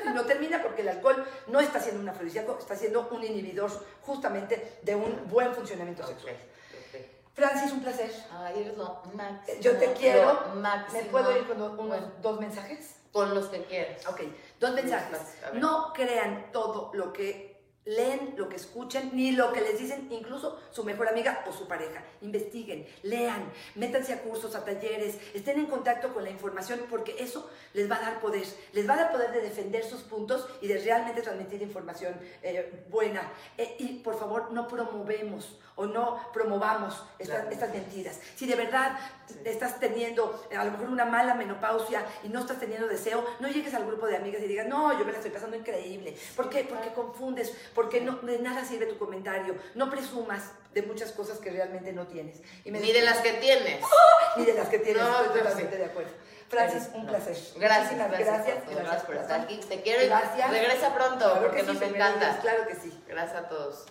y 0.06 0.08
no 0.08 0.24
termina 0.24 0.60
porque 0.60 0.80
el 0.80 0.88
alcohol 0.88 1.24
no 1.46 1.60
está 1.60 1.78
siendo 1.78 2.00
un 2.00 2.08
afrodisíaco, 2.08 2.58
está 2.58 2.74
siendo 2.74 3.08
un 3.10 3.22
inhibidor 3.22 3.70
justamente 4.00 4.78
de 4.82 4.94
un 4.94 5.28
buen 5.28 5.54
funcionamiento 5.54 6.04
sexual. 6.06 6.34
Francis, 7.40 7.72
un 7.72 7.80
placer. 7.80 8.12
Ay, 8.30 8.60
eres 8.60 8.76
lo 8.76 9.00
máximo. 9.14 9.60
Yo 9.62 9.78
te 9.78 9.92
quiero. 9.94 10.38
¿Me 10.92 11.04
puedo 11.04 11.34
ir 11.34 11.46
con 11.46 11.62
unos 11.62 12.00
dos 12.20 12.38
mensajes? 12.38 12.96
Con 13.12 13.34
los 13.34 13.46
que 13.46 13.64
quieras. 13.64 14.06
Ok, 14.06 14.20
dos 14.60 14.74
mensajes. 14.74 15.18
No 15.54 15.92
crean 15.94 16.52
todo 16.52 16.90
lo 16.92 17.14
que 17.14 17.49
leen 17.90 18.34
lo 18.36 18.48
que 18.48 18.56
escuchen, 18.56 19.10
ni 19.14 19.32
lo 19.32 19.52
que 19.52 19.60
les 19.60 19.78
dicen 19.78 20.08
incluso 20.10 20.58
su 20.70 20.84
mejor 20.84 21.08
amiga 21.08 21.44
o 21.48 21.52
su 21.52 21.66
pareja. 21.66 22.02
Investiguen, 22.22 22.86
lean, 23.02 23.50
métanse 23.74 24.12
a 24.12 24.22
cursos, 24.22 24.54
a 24.54 24.64
talleres, 24.64 25.18
estén 25.34 25.58
en 25.58 25.66
contacto 25.66 26.14
con 26.14 26.22
la 26.22 26.30
información 26.30 26.80
porque 26.88 27.16
eso 27.18 27.50
les 27.74 27.90
va 27.90 27.96
a 27.96 28.00
dar 28.00 28.20
poder, 28.20 28.46
les 28.72 28.88
va 28.88 28.94
a 28.94 28.96
dar 28.96 29.12
poder 29.12 29.32
de 29.32 29.40
defender 29.40 29.84
sus 29.84 30.02
puntos 30.02 30.46
y 30.60 30.68
de 30.68 30.78
realmente 30.78 31.22
transmitir 31.22 31.62
información 31.62 32.14
eh, 32.42 32.84
buena. 32.90 33.22
Eh, 33.58 33.76
y 33.78 33.98
por 33.98 34.18
favor, 34.18 34.52
no 34.52 34.68
promovemos 34.68 35.58
o 35.80 35.86
no 35.86 36.20
promovamos 36.34 37.02
estas, 37.18 37.72
mentiras. 37.72 38.20
Si 38.36 38.46
de 38.46 38.54
verdad 38.54 38.98
estás 39.44 39.80
teniendo 39.80 40.44
a 40.54 40.64
lo 40.64 40.72
mejor 40.72 40.90
una 40.90 41.06
mala 41.06 41.34
menopausia 41.34 42.04
y 42.22 42.28
no 42.28 42.40
estás 42.40 42.60
teniendo 42.60 42.86
deseo, 42.86 43.24
no 43.40 43.48
llegues 43.48 43.72
al 43.72 43.86
grupo 43.86 44.06
de 44.06 44.16
amigas 44.16 44.42
y 44.42 44.46
digas, 44.46 44.66
no, 44.66 44.98
yo 44.98 45.06
me 45.06 45.12
la 45.12 45.18
estoy 45.18 45.30
pasando 45.30 45.56
increíble. 45.56 46.14
¿Por 46.36 46.50
qué? 46.50 46.66
Porque 46.68 46.92
confundes, 46.92 47.56
porque 47.74 47.79
no, 48.00 48.16
de 48.18 48.38
nada 48.38 48.64
sirve 48.64 48.86
tu 48.86 48.98
comentario. 48.98 49.56
No 49.74 49.90
presumas 49.90 50.50
de 50.74 50.82
muchas 50.82 51.12
cosas 51.12 51.38
que 51.38 51.50
realmente 51.50 51.92
no 51.92 52.06
tienes. 52.06 52.40
ni 52.64 52.92
de 52.92 53.02
las 53.02 53.18
que 53.18 53.32
tienes. 53.34 53.84
Ni 54.36 54.44
de 54.44 54.54
las 54.54 54.68
que 54.68 54.78
tienes, 54.78 55.02
estoy 55.02 55.38
totalmente 55.38 55.76
de 55.76 55.84
acuerdo. 55.84 56.10
Francis, 56.48 56.90
un 56.94 57.06
placer. 57.06 57.36
Gracias, 57.56 57.96
gracias, 57.96 58.64
gracias, 58.68 59.04
por 59.04 59.16
estar 59.16 59.40
aquí. 59.40 59.60
Te 59.68 59.82
quiero 59.82 60.02
y 60.02 60.50
regresa 60.50 60.94
pronto 60.94 61.38
porque 61.40 61.62
nos 61.62 61.80
encanta. 61.80 62.38
Claro 62.40 62.66
que 62.66 62.74
sí. 62.74 62.92
Gracias 63.06 63.36
a 63.36 63.48
todos. 63.48 63.86